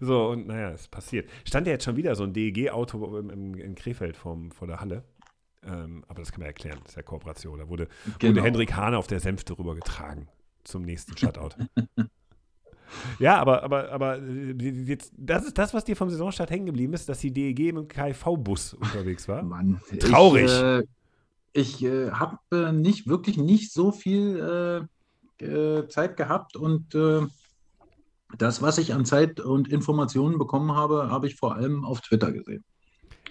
[0.00, 1.28] so, und naja, es passiert.
[1.44, 5.02] Stand ja jetzt schon wieder so ein DEG-Auto in Krefeld vom, vor der Halle.
[5.64, 7.58] Ähm, aber das kann man erklären, das ist ja Kooperation.
[7.58, 8.42] Da wurde, wurde Genau.
[8.42, 10.28] Hendrik Hahne auf der Sänfte rübergetragen
[10.66, 11.50] zum nächsten Shutout.
[13.18, 16.92] ja, aber, aber, aber äh, jetzt, das ist das, was dir vom Saisonstart hängen geblieben
[16.92, 19.42] ist, dass die DEG mit dem KV-Bus unterwegs war.
[19.42, 20.44] Mann, Traurig.
[20.44, 20.82] Ich, äh,
[21.52, 24.88] ich äh, habe äh, nicht wirklich nicht so viel
[25.40, 26.94] äh, äh, Zeit gehabt und
[28.38, 32.32] das, was ich an Zeit und Informationen bekommen habe, habe ich vor allem auf Twitter
[32.32, 32.64] gesehen.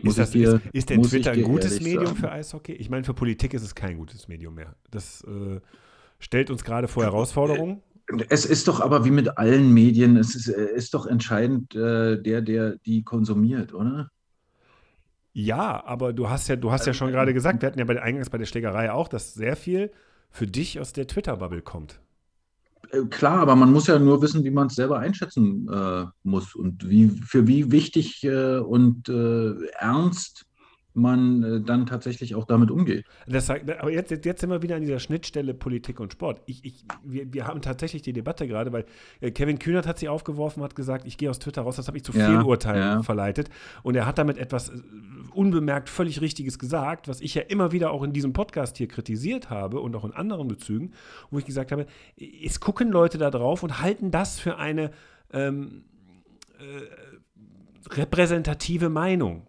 [0.02, 2.18] Ist, das, dir- ist, ist denn Twitter ein gutes Medium sagen.
[2.18, 2.74] für Eishockey?
[2.74, 4.76] Ich meine, für Politik ist es kein gutes Medium mehr.
[4.92, 5.60] Das äh,
[6.20, 7.82] stellt uns gerade vor Herausforderungen.
[8.30, 12.22] Es ist doch aber wie mit allen Medien, es ist, äh, ist doch entscheidend äh,
[12.22, 14.10] der, der die konsumiert, oder?
[15.34, 17.96] Ja, aber du hast ja, du hast ja schon gerade gesagt, wir hatten ja bei
[17.96, 19.92] der Eingangs bei der Schlägerei auch, dass sehr viel
[20.30, 22.00] für dich aus der Twitter-Bubble kommt.
[22.92, 26.56] Äh, Klar, aber man muss ja nur wissen, wie man es selber einschätzen äh, muss
[26.56, 30.46] und wie, für wie wichtig äh, und äh, ernst
[30.96, 33.06] man äh, dann tatsächlich auch damit umgeht.
[33.28, 36.42] Das, aber jetzt, jetzt sind wir wieder an dieser Schnittstelle Politik und Sport.
[36.46, 38.86] Ich, ich, wir, wir haben tatsächlich die Debatte gerade, weil
[39.22, 41.98] äh, Kevin Kühnert hat sie aufgeworfen, hat gesagt, ich gehe aus Twitter raus, das habe
[41.98, 43.04] ich zu Ja, Fehlurteilen ja.
[43.04, 43.50] verleitet.
[43.84, 44.74] Und er hat damit etwas äh,
[45.34, 49.50] unbemerkt völlig Richtiges gesagt, was ich ja immer wieder auch in diesem Podcast hier kritisiert
[49.50, 50.94] habe und auch in anderen Bezügen,
[51.30, 51.86] wo ich gesagt habe,
[52.18, 54.92] es gucken Leute da drauf und halten das für eine
[55.34, 55.84] ähm,
[56.60, 59.48] äh, repräsentative Meinung.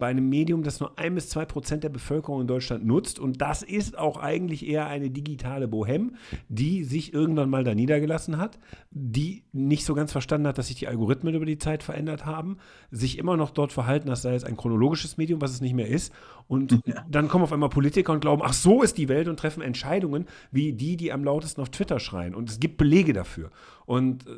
[0.00, 3.20] Bei einem Medium, das nur ein bis zwei Prozent der Bevölkerung in Deutschland nutzt.
[3.20, 6.16] Und das ist auch eigentlich eher eine digitale Bohem,
[6.48, 8.58] die sich irgendwann mal da niedergelassen hat,
[8.90, 12.56] die nicht so ganz verstanden hat, dass sich die Algorithmen über die Zeit verändert haben,
[12.90, 15.88] sich immer noch dort verhalten, als sei es ein chronologisches Medium, was es nicht mehr
[15.88, 16.12] ist.
[16.50, 17.04] Und ja.
[17.08, 20.26] dann kommen auf einmal Politiker und glauben, ach so ist die Welt und treffen Entscheidungen
[20.50, 22.34] wie die, die am lautesten auf Twitter schreien.
[22.34, 23.52] Und es gibt Belege dafür.
[23.86, 24.30] Und äh,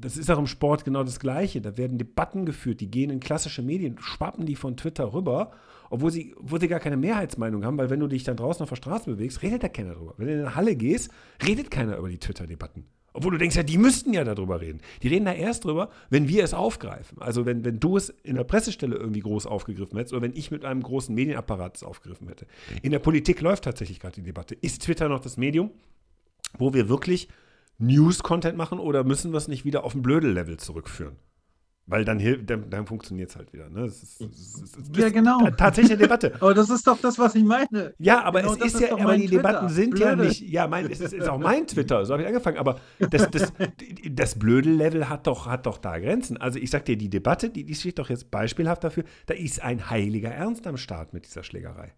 [0.00, 1.60] das ist auch im Sport genau das Gleiche.
[1.60, 5.50] Da werden Debatten geführt, die gehen in klassische Medien, schwappen die von Twitter rüber,
[5.90, 8.68] obwohl sie, obwohl sie gar keine Mehrheitsmeinung haben, weil wenn du dich dann draußen auf
[8.68, 10.14] der Straße bewegst, redet da keiner drüber.
[10.18, 11.10] Wenn du in eine Halle gehst,
[11.44, 12.84] redet keiner über die Twitter-Debatten.
[13.16, 14.80] Obwohl du denkst, ja, die müssten ja darüber reden.
[15.02, 17.20] Die reden da erst drüber, wenn wir es aufgreifen.
[17.20, 20.50] Also wenn, wenn du es in der Pressestelle irgendwie groß aufgegriffen hättest oder wenn ich
[20.50, 22.46] mit einem großen Medienapparat es aufgegriffen hätte.
[22.82, 24.54] In der Politik läuft tatsächlich gerade die Debatte.
[24.54, 25.70] Ist Twitter noch das Medium,
[26.58, 27.28] wo wir wirklich
[27.78, 31.16] News-Content machen oder müssen wir es nicht wieder auf ein Blödel-Level zurückführen?
[31.88, 33.70] Weil dann, dann, dann funktioniert es halt wieder.
[33.70, 33.82] Ne?
[33.82, 35.48] Das ist, das ist, das ja, genau.
[35.56, 36.34] Tatsächlich eine Debatte.
[36.40, 37.94] aber das ist doch das, was ich meine.
[37.98, 39.42] Ja, aber genau, es ist, ja, aber die Twitter.
[39.42, 40.04] Debatten sind Blöde.
[40.04, 42.80] ja nicht, ja, mein, es ist, ist auch mein Twitter, so habe ich angefangen, aber
[42.98, 43.52] das, das,
[44.10, 46.38] das Blödel-Level hat doch, hat doch da Grenzen.
[46.38, 49.62] Also ich sag dir, die Debatte, die, die steht doch jetzt beispielhaft dafür, da ist
[49.62, 51.92] ein heiliger Ernst am Start mit dieser Schlägerei.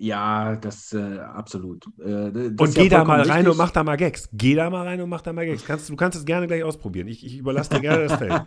[0.00, 1.84] Ja, das äh, absolut.
[1.98, 3.48] Äh, das und geh ja da mal rein richtig.
[3.48, 4.28] und mach da mal Gags.
[4.32, 5.64] Geh da mal rein und mach da mal Gags.
[5.64, 7.08] Kannst, du kannst es gerne gleich ausprobieren.
[7.08, 8.42] Ich, ich überlasse dir gerne das Feld.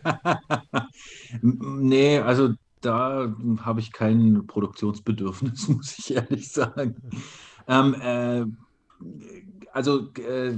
[1.41, 6.95] nee, also da habe ich kein Produktionsbedürfnis, muss ich ehrlich sagen.
[7.67, 8.45] Ähm, äh,
[9.73, 10.57] also äh,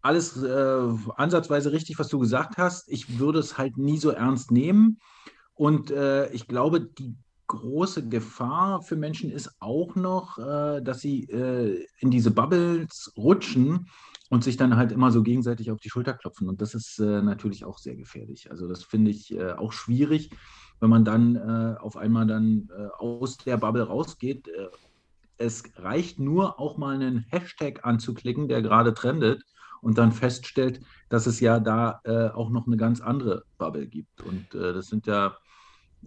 [0.00, 2.90] alles äh, ansatzweise richtig, was du gesagt hast.
[2.90, 4.98] Ich würde es halt nie so ernst nehmen.
[5.54, 7.14] Und äh, ich glaube, die
[7.52, 13.88] große Gefahr für Menschen ist auch noch, äh, dass sie äh, in diese Bubbles rutschen
[14.30, 16.48] und sich dann halt immer so gegenseitig auf die Schulter klopfen.
[16.48, 18.50] Und das ist äh, natürlich auch sehr gefährlich.
[18.50, 20.30] Also das finde ich äh, auch schwierig,
[20.80, 24.48] wenn man dann äh, auf einmal dann äh, aus der Bubble rausgeht.
[25.36, 29.42] es reicht nur auch mal einen Hashtag anzuklicken, der gerade trendet
[29.82, 30.80] und dann feststellt,
[31.10, 32.00] dass es ja da
[32.34, 34.20] auch noch eine ganz andere Bubble gibt.
[34.20, 35.36] Und das sind ja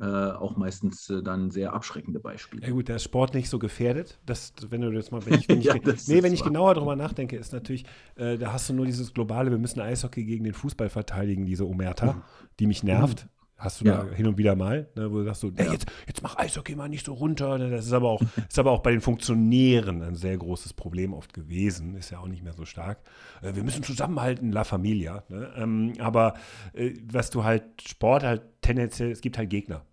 [0.04, 2.66] auch meistens äh, dann sehr abschreckende Beispiele.
[2.66, 4.20] Ja gut, der ist Sport nicht so gefährdet.
[4.26, 6.96] Das, wenn du jetzt mal, wenn ich, wenn ja, ich, nee, wenn ich genauer darüber
[6.96, 7.86] nachdenke, ist natürlich,
[8.16, 11.68] äh, da hast du nur dieses globale, wir müssen Eishockey gegen den Fußball verteidigen, diese
[11.68, 12.22] Omerta, mhm.
[12.60, 13.28] die mich nervt.
[13.58, 14.04] Hast du ja.
[14.04, 15.72] da hin und wieder mal, ne, wo du sagst so, ja.
[15.72, 17.58] jetzt, jetzt mach Eishockey mal nicht so runter.
[17.58, 21.14] Ne, das ist aber auch, ist aber auch bei den Funktionären ein sehr großes Problem
[21.14, 21.96] oft gewesen.
[21.96, 23.00] Ist ja auch nicht mehr so stark.
[23.42, 25.24] Äh, wir müssen zusammenhalten, La Familia.
[25.30, 25.54] Ne?
[25.56, 26.34] Ähm, aber
[26.74, 29.86] äh, was du halt, Sport halt tendenziell, es gibt halt Gegner.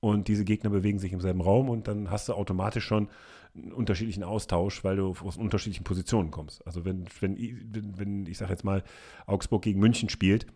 [0.00, 3.08] Und diese Gegner bewegen sich im selben Raum und dann hast du automatisch schon
[3.56, 6.64] einen unterschiedlichen Austausch, weil du aus unterschiedlichen Positionen kommst.
[6.66, 8.84] Also wenn, wenn, wenn, wenn ich sage jetzt mal,
[9.26, 10.46] Augsburg gegen München spielt,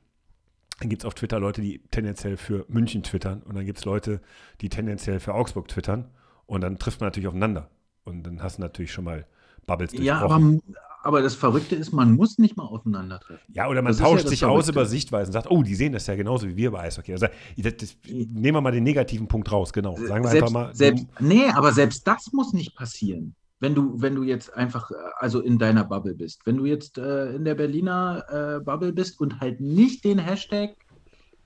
[0.83, 3.85] dann gibt es auf Twitter Leute, die tendenziell für München twittern und dann gibt es
[3.85, 4.20] Leute,
[4.61, 6.09] die tendenziell für Augsburg twittern
[6.47, 7.70] und dann trifft man natürlich aufeinander.
[8.05, 9.24] Und dann hast du natürlich schon mal
[9.64, 10.59] Bubbles Ja, aber,
[11.05, 13.45] aber das Verrückte ist, man muss nicht mal aufeinandertreffen.
[13.55, 14.59] Ja, oder man das tauscht ja sich Verrückte.
[14.59, 17.12] aus über Sichtweisen, sagt, oh, die sehen das ja genauso wie wir bei Eishockey.
[17.12, 19.95] Also, das, das, nehmen wir mal den negativen Punkt raus, genau.
[19.97, 20.74] Sagen wir selbst, einfach mal.
[20.74, 24.94] Selbst, nee, aber selbst das muss nicht passieren wenn du, wenn du jetzt einfach, äh,
[25.18, 29.20] also in deiner Bubble bist, wenn du jetzt äh, in der Berliner äh, Bubble bist
[29.20, 30.70] und halt nicht den Hashtag,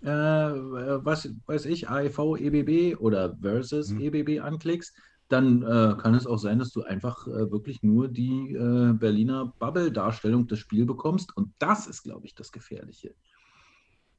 [0.00, 4.00] äh, was weiß ich, AEV, EBB oder versus mhm.
[4.00, 4.96] EBB anklickst,
[5.28, 8.56] dann äh, kann es auch sein, dass du einfach äh, wirklich nur die
[8.98, 11.36] Berliner Bubble-Darstellung des Spiels bekommst.
[11.36, 13.14] Und das ist, glaube ich, das Gefährliche.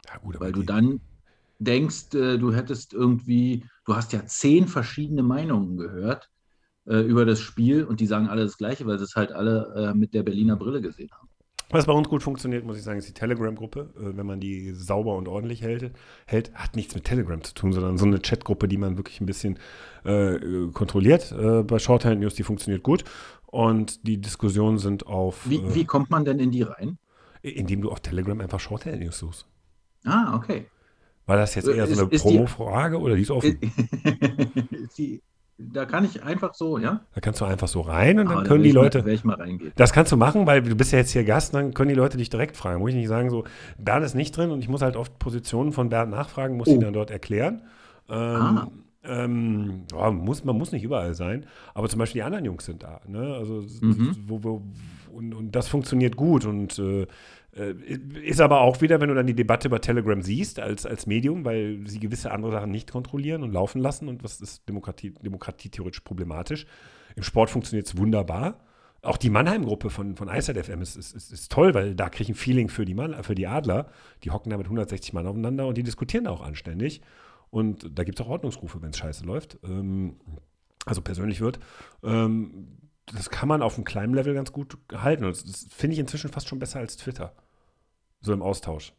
[0.05, 0.99] Ja, gut, Weil du dann
[1.57, 6.29] denkst, du hättest irgendwie, du hast ja zehn verschiedene Meinungen gehört
[6.87, 9.91] äh, über das Spiel und die sagen alle das Gleiche, weil sie es halt alle
[9.91, 11.27] äh, mit der Berliner Brille gesehen haben.
[11.69, 13.89] Was bei uns gut funktioniert, muss ich sagen, ist die Telegram-Gruppe.
[13.97, 15.91] Äh, wenn man die sauber und ordentlich hält,
[16.25, 19.25] hält, hat nichts mit Telegram zu tun, sondern so eine Chatgruppe, die man wirklich ein
[19.25, 19.59] bisschen
[20.05, 20.37] äh,
[20.73, 21.31] kontrolliert.
[21.33, 23.03] Äh, bei Shorthand News, die funktioniert gut.
[23.45, 25.49] Und die Diskussionen sind auf.
[25.49, 26.97] Wie, wie kommt man denn in die rein?
[27.41, 29.45] Indem du auf Telegram einfach Shorthand News suchst.
[30.05, 30.67] Ah, okay.
[31.25, 33.59] War das jetzt eher so eine Promo-Frage oder die ist offen?
[34.71, 35.21] ist die,
[35.59, 37.01] da kann ich einfach so, ja?
[37.15, 39.01] Da kannst du einfach so rein und dann können die Leute.
[39.01, 39.71] Mal, ich mal reingehen.
[39.75, 42.17] Das kannst du machen, weil du bist ja jetzt hier Gast, dann können die Leute
[42.17, 42.79] dich direkt fragen.
[42.79, 43.43] Muss ich nicht sagen, so,
[43.77, 46.71] Bernd ist nicht drin und ich muss halt oft Positionen von Bernd nachfragen, muss oh.
[46.71, 47.63] sie dann dort erklären.
[48.07, 48.67] Ähm, ah.
[49.03, 52.83] ähm, ja, muss, man muss nicht überall sein, aber zum Beispiel die anderen Jungs sind
[52.83, 53.01] da.
[53.07, 53.35] Ne?
[53.35, 54.15] Also, mhm.
[54.27, 54.61] wo, wo,
[55.11, 57.07] und, und das funktioniert gut und äh,
[58.23, 61.43] ist aber auch wieder, wenn du dann die Debatte über Telegram siehst als, als Medium,
[61.43, 65.69] weil sie gewisse andere Sachen nicht kontrollieren und laufen lassen und was ist Demokratie, Demokratie
[65.69, 66.67] theoretisch problematisch.
[67.15, 68.59] Im Sport funktioniert es wunderbar.
[69.01, 72.23] Auch die Mannheim-Gruppe von, von iSide FM ist, ist, ist, ist, toll, weil da kriege
[72.23, 73.89] ich ein Feeling für die, Mann, für die Adler.
[74.23, 77.01] Die hocken da mit 160 Mann aufeinander und die diskutieren da auch anständig.
[77.49, 79.57] Und da gibt es auch Ordnungsrufe, wenn es scheiße läuft.
[79.63, 80.17] Ähm,
[80.85, 81.59] also persönlich wird.
[82.03, 82.67] Ähm,
[83.13, 85.25] das kann man auf einem kleinen Level ganz gut halten.
[85.25, 87.33] Und das finde ich inzwischen fast schon besser als Twitter.
[88.21, 88.93] So im Austausch.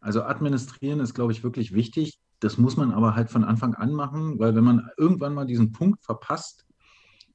[0.00, 2.18] Also administrieren ist, glaube ich, wirklich wichtig.
[2.40, 5.72] Das muss man aber halt von Anfang an machen, weil wenn man irgendwann mal diesen
[5.72, 6.66] Punkt verpasst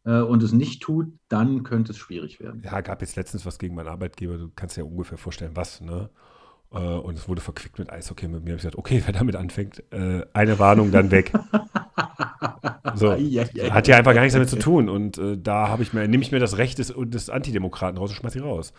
[0.05, 2.61] äh, und es nicht tut, dann könnte es schwierig werden.
[2.63, 4.37] Ja, gab jetzt letztens was gegen meinen Arbeitgeber.
[4.37, 6.09] Du kannst dir ja ungefähr vorstellen, was, ne?
[6.71, 8.51] Äh, und es wurde verquickt mit Eishockey mit mir.
[8.51, 11.31] Ich gesagt, okay, wer damit anfängt, äh, eine Warnung, dann weg.
[12.95, 13.13] so.
[13.13, 14.89] Hat ja einfach gar nichts damit zu tun.
[14.89, 18.11] Und äh, da habe ich mir, nehme ich mir das Recht des, des Antidemokraten raus
[18.11, 18.73] und schmeiß sie raus.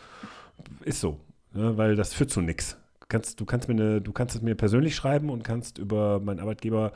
[0.85, 1.18] Ist so.
[1.53, 1.76] Ne?
[1.76, 2.76] Weil das führt zu nichts.
[3.09, 6.38] Kannst, du, kannst mir eine, du kannst es mir persönlich schreiben und kannst über meinen
[6.38, 6.92] Arbeitgeber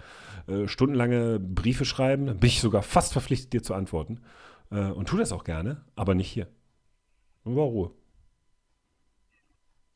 [0.46, 2.26] äh, stundenlange Briefe schreiben.
[2.26, 4.20] Bin ich sogar fast verpflichtet, dir zu antworten.
[4.70, 6.46] Äh, und tu das auch gerne, aber nicht hier.
[7.44, 7.90] Über Ruhe.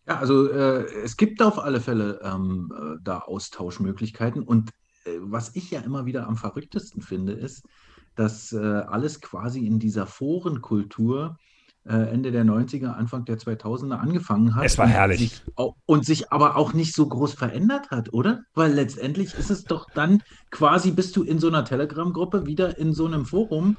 [0.09, 4.43] Ja, also äh, es gibt auf alle Fälle ähm, äh, da Austauschmöglichkeiten.
[4.43, 4.71] Und
[5.05, 7.65] äh, was ich ja immer wieder am verrücktesten finde, ist,
[8.17, 11.58] dass äh, alles quasi in dieser Forenkultur äh,
[11.93, 14.65] Ende der 90er, Anfang der 2000er angefangen hat.
[14.65, 15.19] Es war und herrlich.
[15.19, 15.43] Sich,
[15.87, 18.43] und sich aber auch nicht so groß verändert hat, oder?
[18.55, 22.93] Weil letztendlich ist es doch dann quasi, bist du in so einer Telegram-Gruppe wieder in
[22.93, 23.77] so einem Forum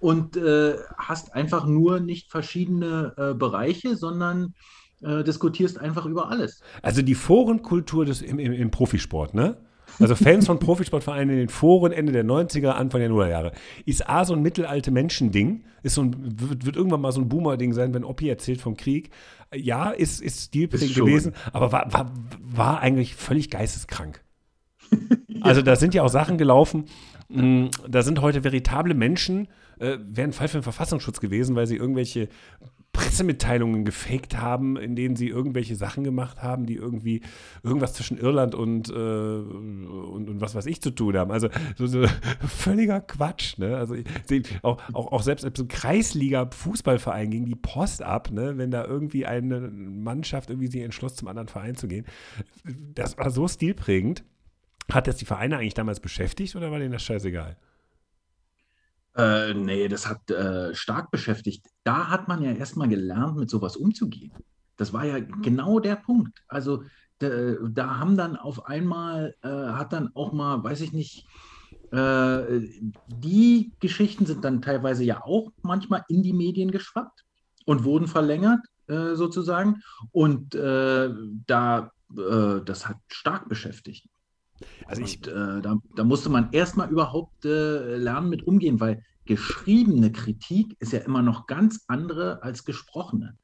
[0.00, 4.54] und äh, hast einfach nur nicht verschiedene äh, Bereiche, sondern
[5.02, 6.62] äh, diskutierst einfach über alles.
[6.82, 9.56] Also die Forenkultur des, im, im, im Profisport, ne?
[10.00, 13.52] Also Fans von Profisportvereinen in den Foren Ende der 90er, Anfang der Nullerjahre.
[13.84, 17.28] Ist A so ein mittelalte Menschending, ist so ein, wird, wird irgendwann mal so ein
[17.28, 19.10] Boomer-Ding sein, wenn Oppi erzählt vom Krieg.
[19.54, 24.22] Ja, ist, ist stilprägend gewesen, aber war, war, war eigentlich völlig geisteskrank.
[25.42, 26.84] Also da sind ja auch Sachen gelaufen,
[27.30, 29.48] mh, da sind heute veritable Menschen,
[29.78, 32.28] äh, wären Fall für den Verfassungsschutz gewesen, weil sie irgendwelche
[32.92, 37.22] Pressemitteilungen gefaked haben, in denen sie irgendwelche Sachen gemacht haben, die irgendwie
[37.62, 41.30] irgendwas zwischen Irland und, äh, und, und was weiß ich zu tun haben.
[41.30, 42.04] Also so, so
[42.46, 43.58] völliger Quatsch.
[43.58, 43.76] Ne?
[43.76, 43.96] Also
[44.62, 48.58] auch, auch, auch selbst ein Kreisliga-Fußballverein ging die Post ab, ne?
[48.58, 52.06] wenn da irgendwie eine Mannschaft irgendwie sich entschloss, zum anderen Verein zu gehen.
[52.94, 54.24] Das war so stilprägend.
[54.90, 57.56] Hat das die Vereine eigentlich damals beschäftigt oder war denen das scheißegal?
[59.16, 61.66] Äh, nee, das hat äh, stark beschäftigt.
[61.84, 64.32] Da hat man ja erstmal gelernt, mit sowas umzugehen.
[64.76, 66.42] Das war ja genau der Punkt.
[66.48, 66.84] Also
[67.18, 67.28] da,
[67.68, 71.26] da haben dann auf einmal, äh, hat dann auch mal, weiß ich nicht,
[71.92, 72.60] äh,
[73.08, 77.24] die Geschichten sind dann teilweise ja auch manchmal in die Medien geschwappt
[77.66, 79.82] und wurden verlängert, äh, sozusagen.
[80.12, 81.10] Und äh,
[81.46, 84.06] da, äh, das hat stark beschäftigt.
[84.86, 90.12] Also ich, äh, da, da musste man erstmal überhaupt äh, lernen, mit umgehen, weil geschriebene
[90.12, 93.38] Kritik ist ja immer noch ganz andere als gesprochene.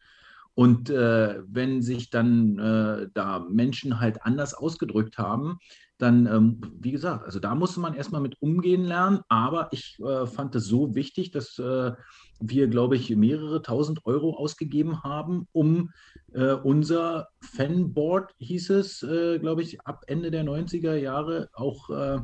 [0.55, 5.59] Und äh, wenn sich dann äh, da Menschen halt anders ausgedrückt haben,
[5.99, 9.21] dann, ähm, wie gesagt, also da musste man erstmal mit umgehen lernen.
[9.29, 11.93] Aber ich äh, fand es so wichtig, dass äh,
[12.41, 15.91] wir, glaube ich, mehrere tausend Euro ausgegeben haben, um
[16.33, 22.19] äh, unser Fanboard, hieß es, äh, glaube ich, ab Ende der 90er Jahre auch äh,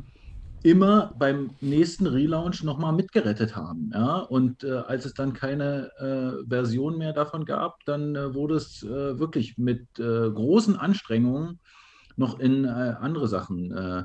[0.63, 3.91] immer beim nächsten Relaunch nochmal mitgerettet haben.
[3.95, 4.19] Ja?
[4.19, 8.83] Und äh, als es dann keine äh, Version mehr davon gab, dann äh, wurde es
[8.83, 11.59] äh, wirklich mit großen Anstrengungen
[12.23, 14.05] noch in äh, andere Sachen äh,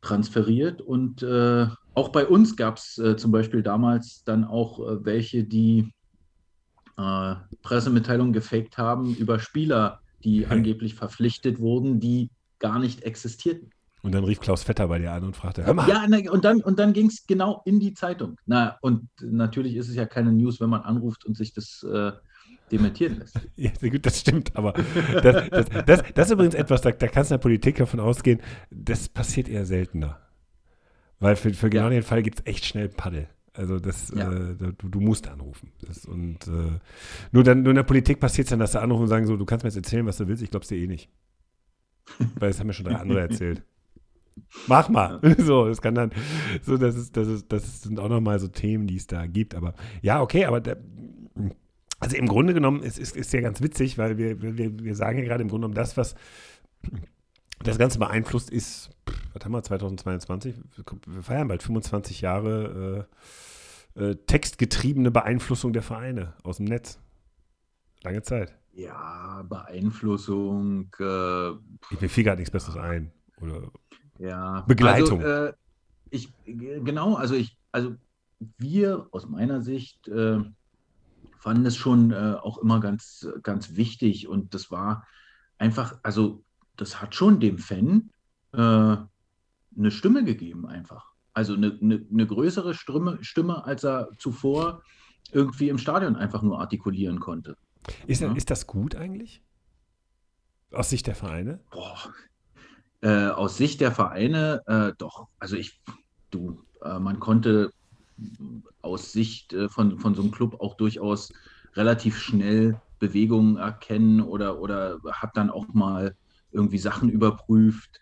[0.00, 0.80] transferiert.
[0.80, 5.44] Und äh, auch bei uns gab es äh, zum Beispiel damals dann auch äh, welche,
[5.44, 5.92] die
[6.96, 13.70] äh, Pressemitteilungen gefaked haben über Spieler, die angeblich verpflichtet wurden, die gar nicht existierten.
[14.02, 16.60] und dann rief Klaus Vetter bei dir an und fragte, hör mal, Ja, und dann,
[16.62, 18.36] und dann ging es genau in die Zeitung.
[18.46, 22.12] Na, und natürlich ist es ja keine News, wenn man anruft und sich das äh,
[22.68, 23.38] dementieren lässt.
[23.56, 24.72] Ja, sehr gut, das stimmt, aber
[25.22, 28.00] das, das, das, das ist übrigens etwas, da, da kannst du in der Politik davon
[28.00, 28.40] ausgehen,
[28.70, 30.20] das passiert eher seltener.
[31.20, 31.90] Weil für, für genau Ja.
[31.90, 33.28] den Fall gibt es echt schnell Paddel.
[33.52, 34.30] Also das, Ja.
[34.32, 35.72] äh, du, du musst anrufen.
[35.86, 36.78] Das, und äh,
[37.32, 39.36] nur, dann, nur in der Politik passiert es dann, dass sie anrufen und sagen so,
[39.36, 41.10] du kannst mir jetzt erzählen, was du willst, ich glaub's dir eh nicht.
[42.38, 43.62] Weil das haben mir schon drei andere erzählt.
[44.68, 45.20] Mach mal.
[45.38, 46.12] So, das kann dann,
[46.62, 49.56] so, das ist, das ist, das sind auch nochmal so Themen, die es da gibt.
[49.56, 50.76] Aber ja, okay, aber der,
[52.00, 55.18] also im Grunde genommen ist, ist, ist ja ganz witzig, weil wir, wir, wir sagen
[55.18, 56.14] ja gerade im Grunde genommen das, was
[57.62, 58.90] das Ganze beeinflusst, ist,
[59.32, 60.54] was haben wir, 2022?
[61.06, 63.06] Wir feiern bald 25 Jahre
[63.96, 67.00] äh, äh, textgetriebene Beeinflussung der Vereine aus dem Netz.
[68.04, 68.54] Lange Zeit.
[68.72, 71.50] Ja, Beeinflussung, äh,
[71.90, 73.10] Ich, mir fiel gerade nichts Besseres ein.
[73.40, 73.72] Oder,
[74.18, 74.60] ja.
[74.68, 75.20] Begleitung.
[75.20, 75.52] Also, äh,
[76.10, 77.96] ich, genau, also ich, also
[78.56, 80.38] wir aus meiner Sicht äh,
[81.38, 85.06] fanden es schon äh, auch immer ganz, ganz wichtig und das war
[85.58, 86.42] einfach, also
[86.76, 88.10] das hat schon dem Fan
[88.52, 91.12] äh, eine Stimme gegeben einfach.
[91.32, 94.82] Also eine, eine, eine größere Stimme, Stimme, als er zuvor
[95.32, 97.56] irgendwie im Stadion einfach nur artikulieren konnte.
[98.06, 98.32] Ist, Ja.
[98.32, 99.42] ist das gut eigentlich?
[100.72, 101.60] Aus Sicht der Vereine?
[101.70, 101.98] Boah.
[103.00, 105.28] Äh, aus Sicht der Vereine, äh, doch.
[105.38, 105.80] Also ich,
[106.30, 107.70] du, äh, man konnte
[108.82, 111.32] aus Sicht äh, von, von so einem Club auch durchaus
[111.74, 116.16] relativ schnell Bewegungen erkennen oder, oder hat dann auch mal
[116.50, 118.00] irgendwie Sachen überprüft.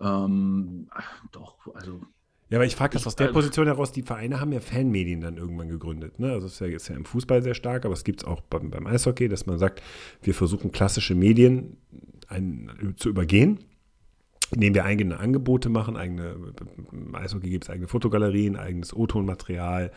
[0.00, 2.00] Ähm, ach, doch, also
[2.50, 5.36] Ja, aber ich frage das aus der Position heraus, die Vereine haben ja Fanmedien dann
[5.36, 6.18] irgendwann gegründet.
[6.18, 6.32] Ne?
[6.32, 8.40] Also es ist ja, ist ja im Fußball sehr stark, aber es gibt es auch
[8.40, 9.82] beim, beim Eishockey, dass man sagt,
[10.22, 11.76] wir versuchen klassische Medien
[12.28, 13.60] ein, zu übergehen,
[14.54, 16.34] indem wir eigene Angebote machen, eigene,
[16.92, 19.90] im Eishockey gibt es eigene Fotogalerien, eigenes O-Ton-Material,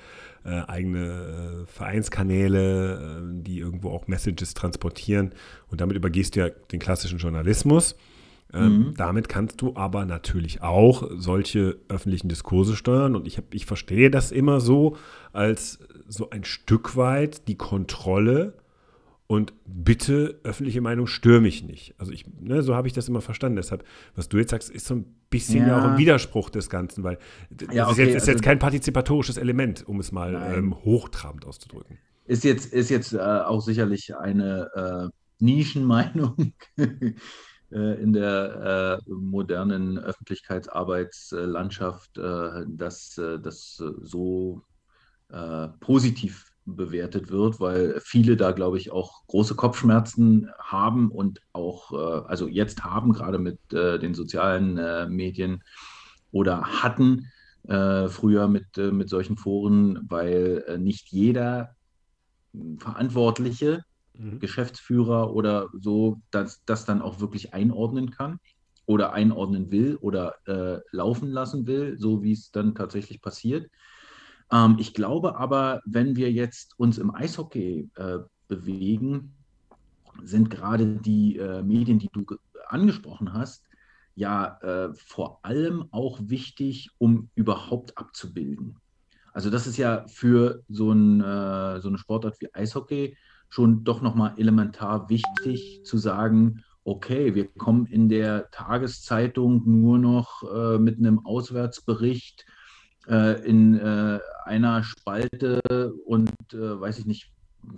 [0.43, 5.33] äh, eigene äh, Vereinskanäle, äh, die irgendwo auch Messages transportieren
[5.69, 7.95] und damit übergehst du ja den klassischen Journalismus.
[8.53, 13.15] Ähm, Damit kannst du aber natürlich auch solche öffentlichen Diskurse steuern.
[13.15, 14.97] Und ich, hab, ich verstehe das immer so
[15.33, 18.53] als so ein Stück weit die Kontrolle
[19.27, 21.95] und bitte, öffentliche Meinung, stör mich nicht.
[21.97, 23.55] Also ich, ne, so habe ich das immer verstanden.
[23.55, 23.83] Deshalb,
[24.15, 25.79] was du jetzt sagst, ist so ein bisschen ja, Ja.
[25.79, 27.17] auch ein Widerspruch des Ganzen, weil
[27.49, 30.75] das Ja, ist, okay, jetzt, ist also- jetzt kein partizipatorisches Element, um es mal ähm,
[30.85, 31.97] hochtrabend auszudrücken.
[32.25, 35.07] ist jetzt, ist jetzt äh, auch sicherlich eine äh,
[35.43, 37.13] Nischenmeinung äh,
[37.71, 44.61] in der äh, modernen Öffentlichkeitsarbeitslandschaft, äh, dass das so
[45.79, 52.27] positiv bewertet wird, weil viele da, glaube ich, auch große Kopfschmerzen haben und auch, äh,
[52.27, 55.63] also jetzt haben, gerade mit äh, den sozialen äh, Medien
[56.31, 57.31] oder hatten
[57.67, 61.75] äh, früher mit, äh, mit solchen Foren, weil äh, nicht jeder
[62.79, 63.83] Verantwortliche,
[64.39, 68.39] Geschäftsführer oder so, das, das dann auch wirklich einordnen kann
[68.85, 70.35] oder einordnen will oder
[70.91, 73.69] laufen lassen will, so wie es dann tatsächlich passiert.
[74.51, 79.35] Ähm, ich glaube aber, wenn wir jetzt uns im Eishockey äh, bewegen,
[80.23, 82.37] sind gerade die äh, Medien, die du ge-
[82.67, 83.65] angesprochen hast,
[84.15, 88.77] ja äh, vor allem auch wichtig, um überhaupt abzubilden.
[89.33, 93.17] Also das ist ja für so, ein, äh, so eine Sportart wie Eishockey
[93.49, 100.43] schon doch nochmal elementar wichtig zu sagen, okay, wir kommen in der Tageszeitung nur noch
[100.43, 102.45] äh, mit einem Auswärtsbericht
[103.07, 107.31] in äh, einer Spalte und äh, weiß ich nicht,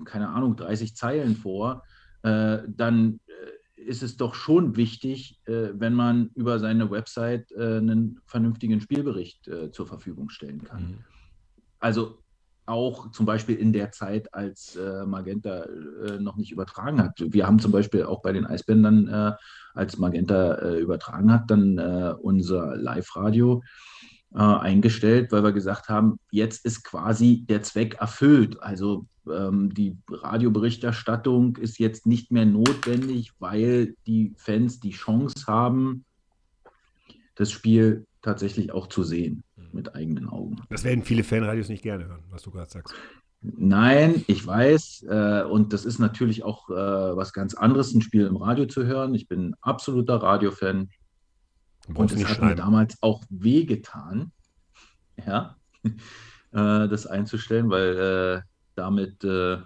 [0.05, 1.83] keine Ahnung, 30 Zeilen vor,
[2.23, 7.77] äh, dann äh, ist es doch schon wichtig, äh, wenn man über seine Website äh,
[7.77, 10.83] einen vernünftigen Spielbericht äh, zur Verfügung stellen kann.
[10.83, 10.97] Mhm.
[11.79, 12.17] Also
[12.65, 17.13] auch zum Beispiel in der Zeit, als äh, Magenta äh, noch nicht übertragen hat.
[17.17, 19.31] Wir haben zum Beispiel auch bei den Eisbändern, äh,
[19.73, 23.63] als Magenta äh, übertragen hat, dann äh, unser Live-Radio
[24.37, 28.61] äh, eingestellt, weil wir gesagt haben, jetzt ist quasi der Zweck erfüllt.
[28.61, 36.05] Also ähm, die Radioberichterstattung ist jetzt nicht mehr notwendig, weil die Fans die Chance haben,
[37.33, 40.61] das Spiel tatsächlich auch zu sehen mit eigenen Augen.
[40.69, 42.93] Das werden viele Fanradios nicht gerne hören, was du gerade sagst.
[43.41, 48.25] Nein, ich weiß, äh, und das ist natürlich auch äh, was ganz anderes, ein Spiel
[48.25, 49.13] im Radio zu hören.
[49.15, 50.89] Ich bin ein absoluter Radiofan
[51.93, 54.31] und es hat mir damals auch wehgetan,
[55.25, 58.41] ja, äh, das einzustellen, weil äh,
[58.75, 59.57] damit, äh,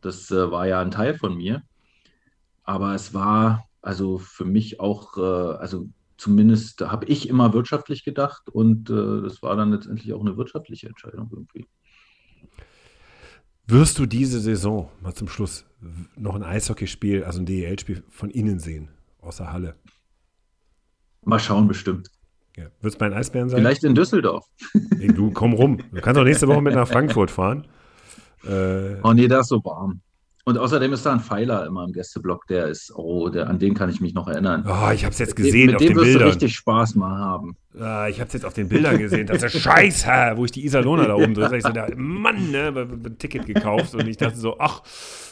[0.00, 1.62] das äh, war ja ein Teil von mir.
[2.64, 8.48] Aber es war also für mich auch, äh, also zumindest habe ich immer wirtschaftlich gedacht
[8.50, 11.66] und äh, das war dann letztendlich auch eine wirtschaftliche Entscheidung irgendwie.
[13.66, 15.66] Wirst du diese Saison, mal zum Schluss,
[16.16, 18.88] noch ein Eishockeyspiel, also ein DEL-Spiel von innen sehen,
[19.20, 19.76] außer Halle?
[21.24, 22.08] Mal schauen, bestimmt.
[22.56, 22.64] Ja.
[22.80, 23.60] Wird es bei den Eisbären sein?
[23.60, 24.44] Vielleicht in Düsseldorf.
[24.98, 25.78] Nee, du komm rum.
[25.92, 27.66] Du kannst auch nächste Woche mit nach Frankfurt fahren.
[28.44, 30.00] Äh, Oh nee, da ist so warm.
[30.44, 33.74] Und außerdem ist da ein Pfeiler immer im Gästeblock, der ist, oh, der, an den
[33.74, 34.64] kann ich mich noch erinnern.
[34.66, 36.28] oh, ich habe es jetzt gesehen mit auf dem den wirst du Bildern.
[36.30, 37.54] richtig Spaß mal haben.
[37.78, 39.26] Ah, ich habe es jetzt auf den Bildern gesehen.
[39.26, 41.52] Das ist Scheiße, wo ich die Iserlohner da oben drin.
[41.54, 44.82] Ich so, da, Mann, ne, ein Ticket gekauft und ich dachte so, ach,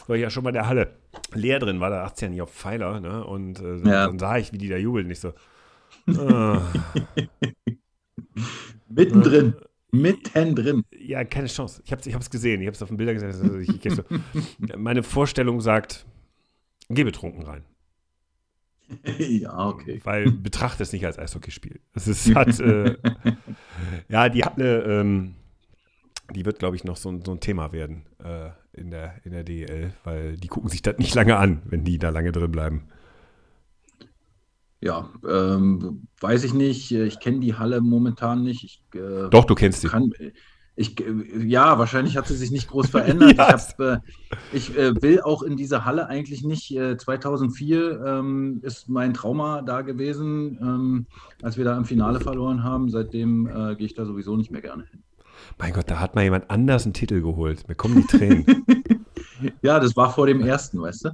[0.05, 0.91] war ich ja schon mal in der Halle
[1.33, 3.25] leer drin, war da 18 nicht auf Pfeiler, ne?
[3.25, 4.05] Und äh, Ja.
[4.05, 5.09] dann sah ich, wie die da jubeln.
[5.09, 5.33] Ich so,
[8.89, 9.55] Mittendrin.
[9.91, 10.83] Mittendrin.
[10.97, 11.81] ja, keine Chance.
[11.85, 13.29] Ich habe es ich hab's gesehen, ich habe es auf den Bildern gesehen.
[13.31, 14.03] Also ich, ich so,
[14.77, 16.05] meine Vorstellung sagt,
[16.89, 17.63] geh betrunken rein.
[19.19, 19.99] ja, okay.
[20.03, 21.79] Weil betrachte es nicht als Eishockeyspiel.
[21.93, 22.95] Es ist, hat, äh,
[24.07, 25.35] ja, die hat eine, ähm,
[26.33, 29.31] die wird, glaube ich, noch so, ein- so ein Thema werden äh, in, der, in
[29.31, 32.51] der DEL, weil die gucken sich das nicht lange an, wenn die da lange drin
[32.51, 32.83] bleiben.
[34.81, 36.91] Ja, ähm, weiß ich nicht.
[36.91, 38.63] Ich kenne die Halle momentan nicht.
[38.63, 39.87] Ich, äh, Doch, du kennst sie.
[39.87, 40.11] kann,
[40.75, 43.33] ich, äh, ja, wahrscheinlich hat sie sich nicht groß verändert.
[43.37, 43.55] Ja.
[43.55, 43.97] Ich, hab, äh,
[44.53, 46.75] ich äh, will auch in diese Halle eigentlich nicht.
[46.75, 51.05] Äh, 2004 ähm, ist mein Trauma da gewesen, ähm,
[51.41, 52.89] als wir da im Finale verloren haben.
[52.89, 55.01] Seitdem äh, gehe ich da sowieso nicht mehr gerne hin.
[55.57, 57.67] Mein Gott, da hat mal jemand anders einen Titel geholt.
[57.67, 58.45] Mir kommen die Tränen.
[59.61, 61.09] Ja, das war vor dem ersten, weißt du?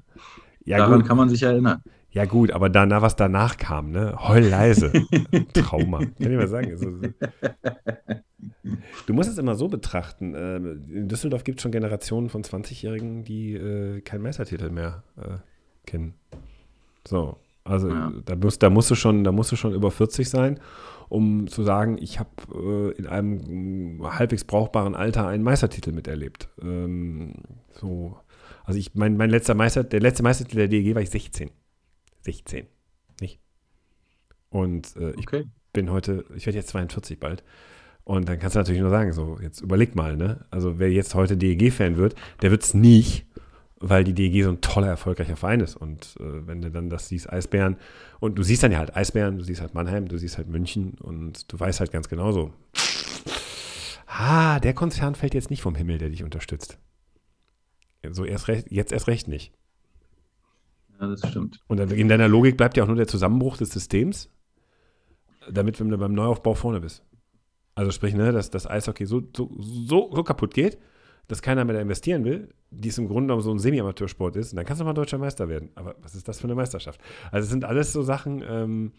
[0.63, 1.07] Ja, Daran gut.
[1.09, 1.83] kann man sich erinnern.
[2.13, 4.15] Ja, gut, aber danach, was danach kam, ne?
[4.19, 4.91] Heul leise.
[5.53, 5.97] Trauma.
[5.99, 6.69] Kann ich mal sagen.
[6.71, 6.91] Also,
[9.07, 10.33] du musst es immer so betrachten.
[10.37, 15.37] ähm, In Düsseldorf gibt es schon Generationen von 20-Jährigen, die äh, keinen Meistertitel mehr äh,
[15.87, 16.13] kennen.
[17.07, 18.11] So, also Ja.
[18.25, 20.59] da, musst, da, musst du schon, da musst du schon über 40 sein,
[21.09, 26.47] um zu sagen, ich habe äh, in einem mh, halbwegs brauchbaren Alter einen Meistertitel miterlebt.
[26.61, 27.33] Ähm,
[27.71, 28.17] so,
[28.65, 31.49] also ich, mein, mein letzter Meister, der letzte Meistertitel der DEG war ich 16.
[32.23, 32.67] 16.
[33.21, 33.39] Nicht?
[34.49, 35.45] Und äh, ich Okay.
[35.71, 37.43] bin heute, ich werde jetzt 42 bald.
[38.05, 40.45] Und dann kannst du natürlich nur sagen, so, jetzt überleg mal, ne?
[40.51, 43.25] Also wer jetzt heute DEG-Fan wird, der wird es nicht,
[43.79, 45.75] weil die DEG so ein toller, erfolgreicher Verein ist.
[45.77, 47.77] Und äh, wenn du dann das siehst, Eisbären,
[48.19, 50.95] und du siehst dann ja halt Eisbären, du siehst halt Mannheim, du siehst halt München
[50.99, 52.51] und du weißt halt ganz genau so,
[54.07, 56.77] ah, der Konzern fällt jetzt nicht vom Himmel, der dich unterstützt.
[58.11, 59.53] So erst recht, jetzt erst recht nicht.
[60.99, 61.59] Ja, das stimmt.
[61.67, 64.29] Und in deiner Logik bleibt ja auch nur der Zusammenbruch des Systems,
[65.51, 67.03] damit wenn du beim Neuaufbau vorne bist.
[67.75, 70.77] Also sprich, ne, dass das Eishockey so, so, so, so kaputt geht,
[71.27, 74.51] dass keiner mehr da investieren will, die es im Grunde genommen so ein Semi-Amateursport ist,
[74.51, 75.69] und dann kannst du mal deutscher Meister werden.
[75.75, 77.01] Aber was ist das für eine Meisterschaft?
[77.31, 78.91] Also es sind alles so Sachen, ähm,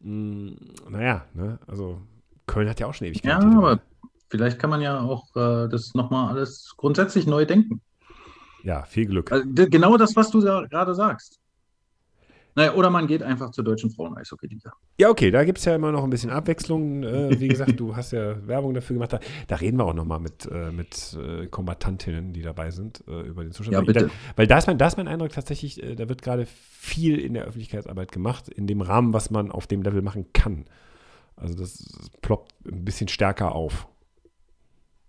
[0.00, 0.56] mh,
[0.90, 2.00] naja, ne, also
[2.46, 3.80] Köln hat ja auch schon ewig Ja, aber
[4.28, 7.80] vielleicht kann man ja auch äh, das nochmal alles grundsätzlich neu denken.
[8.62, 9.32] Ja, viel Glück.
[9.32, 11.38] Also, genau das, was du da gerade sagst.
[12.54, 14.72] Naja, oder man geht einfach zur deutschen Frauen-Eishockey-Liga.
[14.98, 17.02] Ja, okay, da gibt es ja immer noch ein bisschen Abwechslung.
[17.02, 19.14] Äh, wie gesagt, du hast ja Werbung dafür gemacht.
[19.14, 23.22] Da, da reden wir auch nochmal mit, äh, mit äh, Kombattantinnen, die dabei sind, äh,
[23.22, 23.72] über den Zustand.
[23.72, 24.06] Ja, Weil- bitte.
[24.06, 27.18] Da, weil da ist, mein, da ist mein Eindruck tatsächlich, äh, da wird gerade viel
[27.18, 30.66] in der Öffentlichkeitsarbeit gemacht, in dem Rahmen, was man auf dem Level machen kann.
[31.36, 31.82] Also das
[32.20, 33.88] ploppt ein bisschen stärker auf.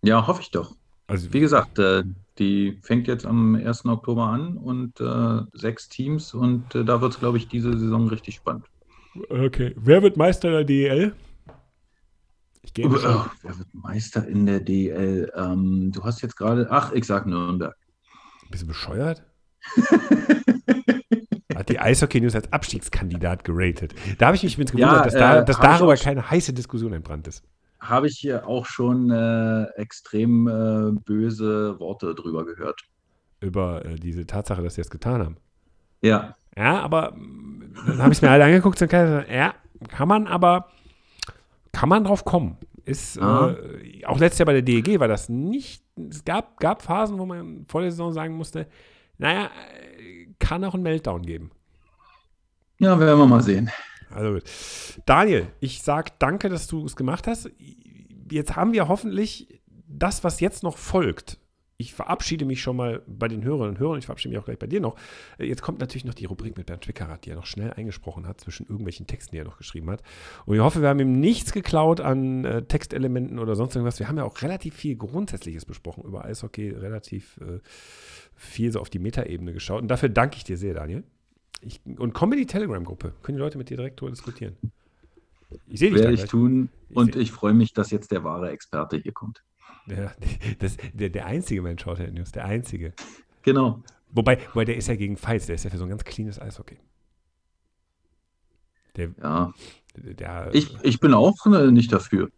[0.02, 0.76] Ja, hoffe ich doch.
[1.08, 2.04] Also Wie gesagt, äh,
[2.40, 3.86] die fängt jetzt am 1.
[3.86, 8.08] Oktober an und äh, sechs Teams und äh, da wird es, glaube ich, diese Saison
[8.08, 8.66] richtig spannend.
[9.30, 9.74] okay.
[9.78, 11.14] Wer wird Meister der DEL?
[12.64, 15.32] Ich gehe Oh, oh, wer wird Meister in der DL?
[15.36, 17.76] Ähm, du hast jetzt gerade, ach, ich sag Nürnberg.
[18.50, 19.24] Bist du bescheuert?
[21.56, 23.94] Hat die Eishockey News als Abstiegskandidat geratet.
[24.18, 26.94] Da habe ich mich übrigens Ja, gewundert, dass, da, äh, dass darüber keine heiße Diskussion
[26.94, 27.44] entbrannt ist.
[27.90, 32.82] Habe ich hier auch schon äh, extrem äh, böse Worte drüber gehört.
[33.42, 35.38] Über äh, diese Tatsache, dass sie das getan haben.
[36.02, 39.54] Ja, Ja, aber mm, dann habe ich es mir alle angeguckt und kann ja,
[39.90, 40.70] kann man aber,
[41.72, 42.58] kann man drauf kommen.
[42.86, 43.52] Ist, Ah.
[43.82, 47.26] äh, auch letztes Jahr bei der DEG war das nicht, es gab, gab Phasen, wo
[47.26, 48.68] man vor der Saison sagen musste,
[49.18, 51.52] naja, äh, kann auch einen Meltdown geben.
[52.80, 53.70] ja, werden wir mal sehen.
[54.14, 54.44] Also gut.
[55.06, 57.50] Daniel, ich sag danke, dass du es gemacht hast.
[58.30, 61.38] Jetzt haben wir hoffentlich das, was jetzt noch folgt.
[61.78, 64.00] Ich verabschiede mich schon mal bei den Hörerinnen und Hörern.
[64.00, 64.96] Ich verabschiede mich auch gleich bei dir noch.
[65.38, 68.28] Äh, Jetzt kommt natürlich noch die Rubrik mit Bernd Schwickerath, die er noch schnell eingesprochen
[68.28, 70.02] hat zwischen irgendwelchen Texten, die er noch geschrieben hat.
[70.46, 74.00] Und ich hoffe, wir haben ihm nichts geklaut an äh, Textelementen oder sonst irgendwas.
[74.00, 77.60] Wir haben ja auch relativ viel Grundsätzliches besprochen über Eishockey, relativ äh,
[78.36, 79.82] viel so auf die Metaebene geschaut.
[79.82, 81.04] Und dafür danke ich dir sehr, Daniel.
[81.66, 83.14] Ich, und komm in die Telegram-Gruppe.
[83.24, 84.58] Können die Leute mit dir direkt drüber diskutieren.
[85.68, 88.50] Ich sehe dich Werde ich tun Ich und ich freue mich, dass jetzt der wahre
[88.50, 89.44] Experte hier kommt.
[89.88, 90.16] Der,
[90.60, 92.94] das, der, der einzige Mensch Shorthand News, der einzige.
[93.44, 93.84] Genau.
[94.12, 96.40] Wobei, wobei der ist ja gegen Fights, der ist ja für so ein ganz cleanes
[96.40, 96.78] Eishockey.
[98.96, 99.54] Der, Ja,
[99.96, 102.30] der, ich, ich bin auch äh, nicht dafür.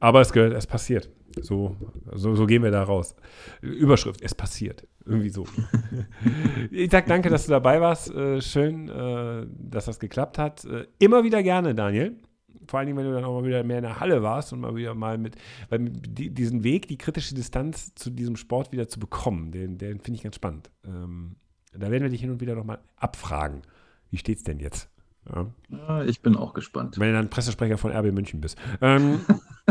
[0.00, 1.10] Aber es gehört, es passiert.
[1.40, 1.76] So,
[2.14, 3.14] so, so gehen wir da raus.
[3.60, 4.86] Überschrift, es passiert.
[5.04, 5.46] Irgendwie so.
[6.70, 8.10] ich sag danke, dass du dabei warst.
[8.10, 10.64] Äh, schön, äh, dass das geklappt hat.
[10.64, 12.16] Äh, immer wieder gerne, Daniel.
[12.66, 14.60] Vor allen Dingen, wenn du dann auch mal wieder mehr in der Halle warst und
[14.60, 15.36] mal wieder mal mit,
[15.70, 20.00] weil die, diesen Weg, die kritische Distanz zu diesem Sport wieder zu bekommen, den, den
[20.00, 20.70] finde ich ganz spannend.
[20.84, 21.36] Ähm,
[21.72, 23.62] da werden wir dich hin und wieder nochmal abfragen.
[24.10, 24.90] Wie steht's denn jetzt?
[25.34, 26.02] Ja.
[26.04, 26.98] Ich bin auch gespannt.
[26.98, 28.56] Wenn du dann Pressesprecher von RB München bist.
[28.80, 29.20] Ähm,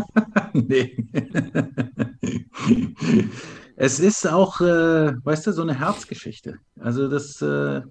[0.53, 0.97] nee.
[3.75, 6.59] es ist auch, äh, weißt du, so eine Herzgeschichte.
[6.79, 7.81] Also das äh,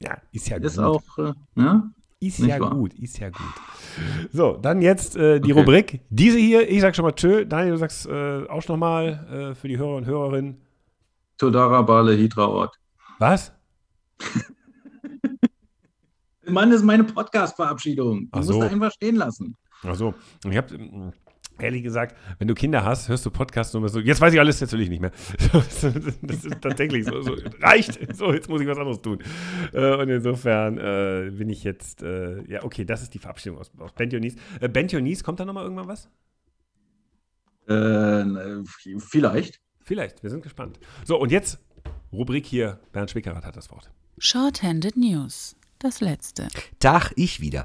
[0.00, 0.84] ja, ist ja ist gut.
[0.84, 1.90] auch, äh, ja,
[2.20, 2.70] Ist Nicht ja wahr?
[2.70, 3.40] gut, ist ja gut.
[4.32, 5.60] So, dann jetzt äh, die Okay.
[5.60, 6.00] Rubrik.
[6.10, 7.44] Diese hier, ich sag schon mal tschö.
[7.44, 10.60] Daniel, du sagst äh, auch noch mal äh, für die Hörer und Hörerinnen.
[11.36, 12.76] Todara Bale Hydra Ort.
[13.18, 13.52] Was?
[16.50, 18.28] Mann, das ist meine Podcast-Verabschiedung.
[18.32, 18.54] Ach Du so.
[18.60, 19.56] musst einfach stehen lassen.
[19.82, 20.14] Also,
[20.48, 21.12] ich habe
[21.60, 24.60] ehrlich gesagt, wenn du Kinder hast, hörst du Podcasts nur so, jetzt weiß ich alles,
[24.60, 25.12] jetzt will ich nicht mehr.
[25.52, 27.98] Das ist tatsächlich so, so reicht.
[28.16, 29.18] So, jetzt muss ich was anderes tun.
[29.72, 33.70] Äh, Und insofern äh, bin ich jetzt, äh, ja, okay, das ist die Verabschiedung aus,
[33.78, 34.36] aus Benjonis.
[34.60, 36.08] Äh, Benjonis, kommt da nochmal irgendwann was?
[37.68, 38.64] Äh,
[38.98, 39.60] vielleicht.
[39.80, 40.78] Vielleicht, wir sind gespannt.
[41.04, 41.58] So, und jetzt
[42.12, 43.90] Rubrik hier, Bernd Schwickerath hat das Wort.
[44.18, 45.54] Shorthanded News.
[45.80, 46.48] Das letzte.
[46.80, 47.64] Tag, ich wieder.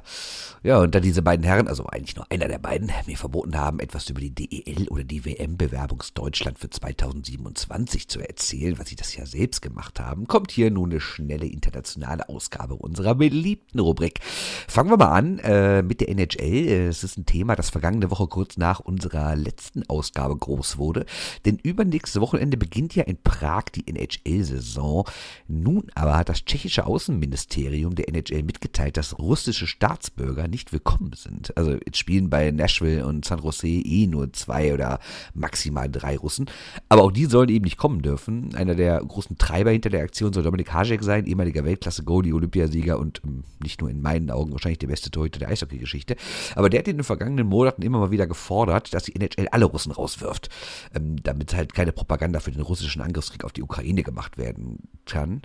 [0.62, 3.80] Ja, und da diese beiden Herren, also eigentlich nur einer der beiden, mir verboten haben,
[3.80, 9.26] etwas über die DEL oder die WM-Bewerbungsdeutschland für 2027 zu erzählen, was sie das ja
[9.26, 14.20] selbst gemacht haben, kommt hier nun eine schnelle internationale Ausgabe unserer beliebten Rubrik.
[14.68, 16.88] Fangen wir mal an äh, mit der NHL.
[16.88, 21.04] Es ist ein Thema, das vergangene Woche kurz nach unserer letzten Ausgabe groß wurde.
[21.46, 25.04] Denn übernächste Wochenende beginnt ja in Prag die NHL-Saison.
[25.48, 31.56] Nun aber hat das tschechische Außenministerium der NHL mitgeteilt, dass russische Staatsbürger nicht willkommen sind.
[31.56, 34.98] Also jetzt spielen bei Nashville und San Jose eh nur zwei oder
[35.34, 36.46] maximal drei Russen.
[36.88, 38.54] Aber auch die sollen eben nicht kommen dürfen.
[38.54, 43.20] Einer der großen Treiber hinter der Aktion soll Dominik Hajek sein, ehemaliger Weltklasse-Goalie, Olympiasieger und
[43.24, 46.16] ähm, nicht nur in meinen Augen wahrscheinlich der beste Torhüter der Eishockey-Geschichte.
[46.54, 49.64] Aber der hat in den vergangenen Monaten immer mal wieder gefordert, dass die NHL alle
[49.64, 50.48] Russen rauswirft,
[50.94, 55.42] ähm, damit halt keine Propaganda für den russischen Angriffskrieg auf die Ukraine gemacht werden kann.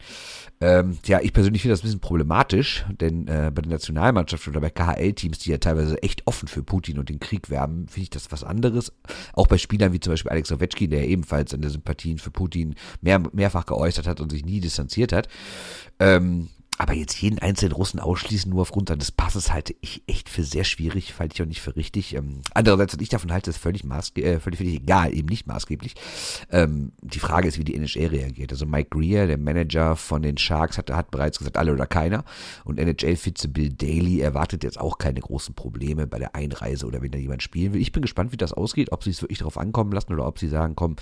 [0.61, 2.48] Ähm, ja, ich persönlich finde das ein bisschen problematisch,
[2.99, 6.99] denn äh, bei der Nationalmannschaft oder bei KHL-Teams, die ja teilweise echt offen für Putin
[6.99, 8.91] und den Krieg werben, finde ich das was anderes.
[9.33, 13.21] Auch bei Spielern wie zum Beispiel Alex Ovechkin, der ebenfalls seine Sympathien für Putin mehr,
[13.33, 15.27] mehrfach geäußert hat und sich nie distanziert hat.
[15.99, 16.49] Ähm,
[16.79, 20.63] aber jetzt jeden einzelnen Russen ausschließen, nur aufgrund seines Passes, halte ich echt für sehr
[20.63, 22.15] schwierig, halte ich auch nicht für richtig.
[22.15, 25.45] Ähm, andererseits, was ich davon halte, ist völlig, maßge äh, völlig, völlig egal, eben nicht
[25.45, 25.95] maßgeblich.
[26.49, 28.53] Ähm, die Frage ist, wie die NHL reagiert.
[28.53, 32.23] Also Mike Greer, der Manager von den Sharks, hat, hat bereits gesagt, alle oder keiner.
[32.63, 37.11] Und NHL-Vize Bill Daly erwartet jetzt auch keine großen Probleme bei der Einreise oder wenn
[37.11, 37.81] da jemand spielen will.
[37.81, 40.39] Ich bin gespannt, wie das ausgeht, ob sie es wirklich darauf ankommen lassen oder ob
[40.39, 40.95] sie sagen, komm,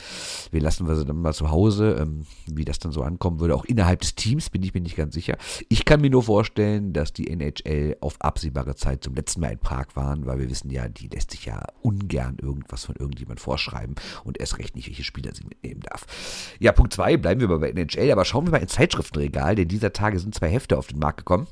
[0.49, 1.97] wir lassen wir sie dann mal zu Hause.
[1.99, 4.95] Ähm, wie das dann so ankommen würde, auch innerhalb des Teams, bin ich mir nicht
[4.95, 5.37] ganz sicher.
[5.69, 9.59] Ich kann mir nur vorstellen, dass die NHL auf absehbare Zeit zum letzten Mal in
[9.59, 13.95] Prag waren, weil wir wissen ja, die lässt sich ja ungern irgendwas von irgendjemand vorschreiben
[14.23, 16.05] und erst recht nicht, welche Spieler sie mitnehmen darf.
[16.59, 19.91] Ja, Punkt zwei bleiben wir bei NHL, aber schauen wir mal ins Zeitschriftenregal, denn dieser
[19.91, 21.47] Tage sind zwei Hefte auf den Markt gekommen.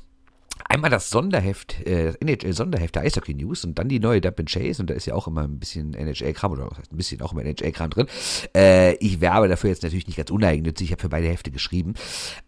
[0.64, 4.82] Einmal das Sonderheft, äh, das NHL-Sonderheft der Eishockey News und dann die neue Dublin Chase
[4.82, 7.90] und da ist ja auch immer ein bisschen NHL-Kram oder ein bisschen auch immer NHL-Kram
[7.90, 8.06] drin.
[8.54, 11.94] Äh, ich werbe dafür jetzt natürlich nicht ganz uneigennützig, ich habe für beide Hefte geschrieben,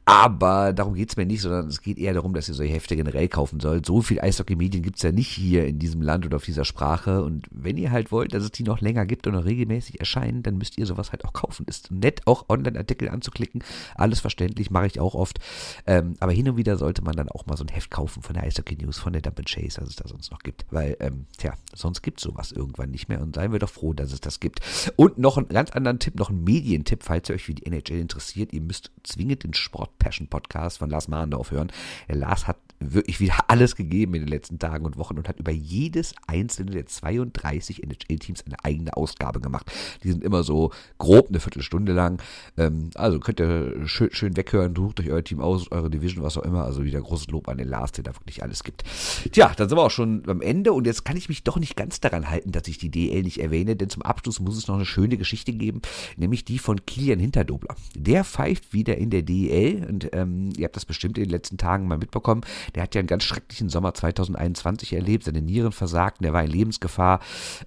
[0.06, 2.96] aber darum geht es mir nicht, sondern es geht eher darum, dass ihr solche Hefte
[2.96, 3.84] generell kaufen sollt.
[3.84, 7.22] So viel Eishockey-Medien gibt es ja nicht hier in diesem Land oder auf dieser Sprache
[7.22, 10.42] und wenn ihr halt wollt, dass es die noch länger gibt und noch regelmäßig erscheinen,
[10.42, 11.66] dann müsst ihr sowas halt auch kaufen.
[11.68, 13.62] Ist nett, auch Online-Artikel anzuklicken,
[13.94, 15.38] alles verständlich, mache ich auch oft,
[15.86, 18.34] ähm, aber hin und wieder sollte man dann auch mal so ein Heft kaufen von
[18.34, 20.66] der Eishockey News, von der Dump Chase, was es da sonst noch gibt.
[20.70, 23.92] Weil, ähm, tja, sonst gibt es sowas irgendwann nicht mehr und seien wir doch froh,
[23.92, 24.60] dass es das gibt.
[24.96, 27.98] Und noch einen ganz anderen Tipp, noch einen Medientipp, falls ihr euch für die NHL
[27.98, 28.52] interessiert.
[28.52, 31.72] Ihr müsst zwingend den Sport Passion Podcast von Lars Mahndorf hören.
[32.08, 35.40] Der Lars hat wirklich wieder alles gegeben in den letzten Tagen und Wochen und hat
[35.40, 39.70] über jedes einzelne der 32 NHL-Teams eine eigene Ausgabe gemacht.
[40.02, 42.22] Die sind immer so grob eine Viertelstunde lang.
[42.56, 46.36] Ähm, also könnt ihr schön, schön weghören, sucht euch euer Team aus, eure Division, was
[46.36, 46.64] auch immer.
[46.64, 48.84] Also wieder großes Lob an den Lars, der da wirklich alles gibt.
[49.32, 51.76] Tja, dann sind wir auch schon am Ende und jetzt kann ich mich doch nicht
[51.76, 54.76] ganz daran halten, dass ich die DL nicht erwähne, denn zum Abschluss muss es noch
[54.76, 55.82] eine schöne Geschichte geben,
[56.16, 57.74] nämlich die von Kilian Hinterdobler.
[57.94, 61.58] Der pfeift wieder in der DL und ähm, ihr habt das bestimmt in den letzten
[61.58, 62.42] Tagen mal mitbekommen.
[62.74, 66.50] Der hat ja einen ganz schrecklichen Sommer 2021 erlebt, seine Nieren versagten, er war in
[66.50, 67.20] Lebensgefahr,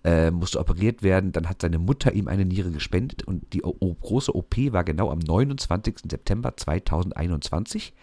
[0.04, 3.94] äh, musste operiert werden, dann hat seine Mutter ihm eine Niere gespendet und die o
[3.94, 6.00] große OP war genau am 29.
[6.10, 7.94] September 2021.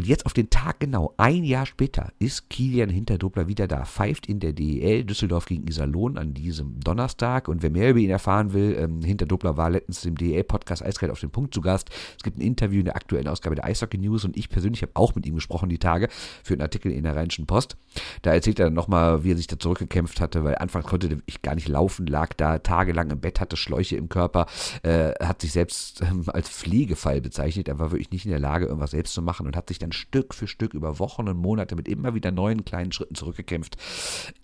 [0.00, 4.24] Und jetzt auf den Tag genau, ein Jahr später, ist Kilian Hinterdobler wieder da, pfeift
[4.28, 7.48] in der DEL Düsseldorf gegen Iserlohn an diesem Donnerstag.
[7.48, 11.20] Und wer mehr über ihn erfahren will, ähm, Hinterdobler war letztens im DEL-Podcast Eiskalt auf
[11.20, 11.90] den Punkt zu Gast.
[12.16, 14.92] Es gibt ein Interview in der aktuellen Ausgabe der Eishockey News und ich persönlich habe
[14.94, 16.08] auch mit ihm gesprochen die Tage
[16.42, 17.76] für einen Artikel in der Rheinischen Post.
[18.22, 21.42] Da erzählt er dann nochmal, wie er sich da zurückgekämpft hatte, weil anfangs konnte ich
[21.42, 24.46] gar nicht laufen, lag da tagelang im Bett, hatte Schläuche im Körper,
[24.82, 27.68] äh, hat sich selbst ähm, als Pflegefall bezeichnet.
[27.68, 29.92] Er war wirklich nicht in der Lage, irgendwas selbst zu machen und hat sich dann
[29.92, 33.76] Stück für Stück über Wochen und Monate mit immer wieder neuen kleinen Schritten zurückgekämpft.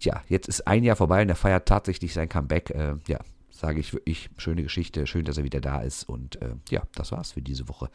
[0.00, 2.70] Tja, jetzt ist ein Jahr vorbei und er feiert tatsächlich sein Comeback.
[2.70, 3.18] Äh, ja,
[3.50, 6.08] sage ich wirklich, schöne Geschichte, schön, dass er wieder da ist.
[6.08, 7.90] Und äh, ja, das war's für diese Woche.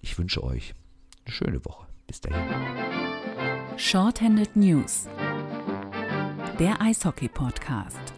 [0.00, 0.74] Ich wünsche euch
[1.24, 1.86] eine schöne Woche.
[2.06, 2.42] Bis dahin.
[3.76, 5.08] Shorthanded News.
[6.58, 8.15] Der Eishockey-Podcast.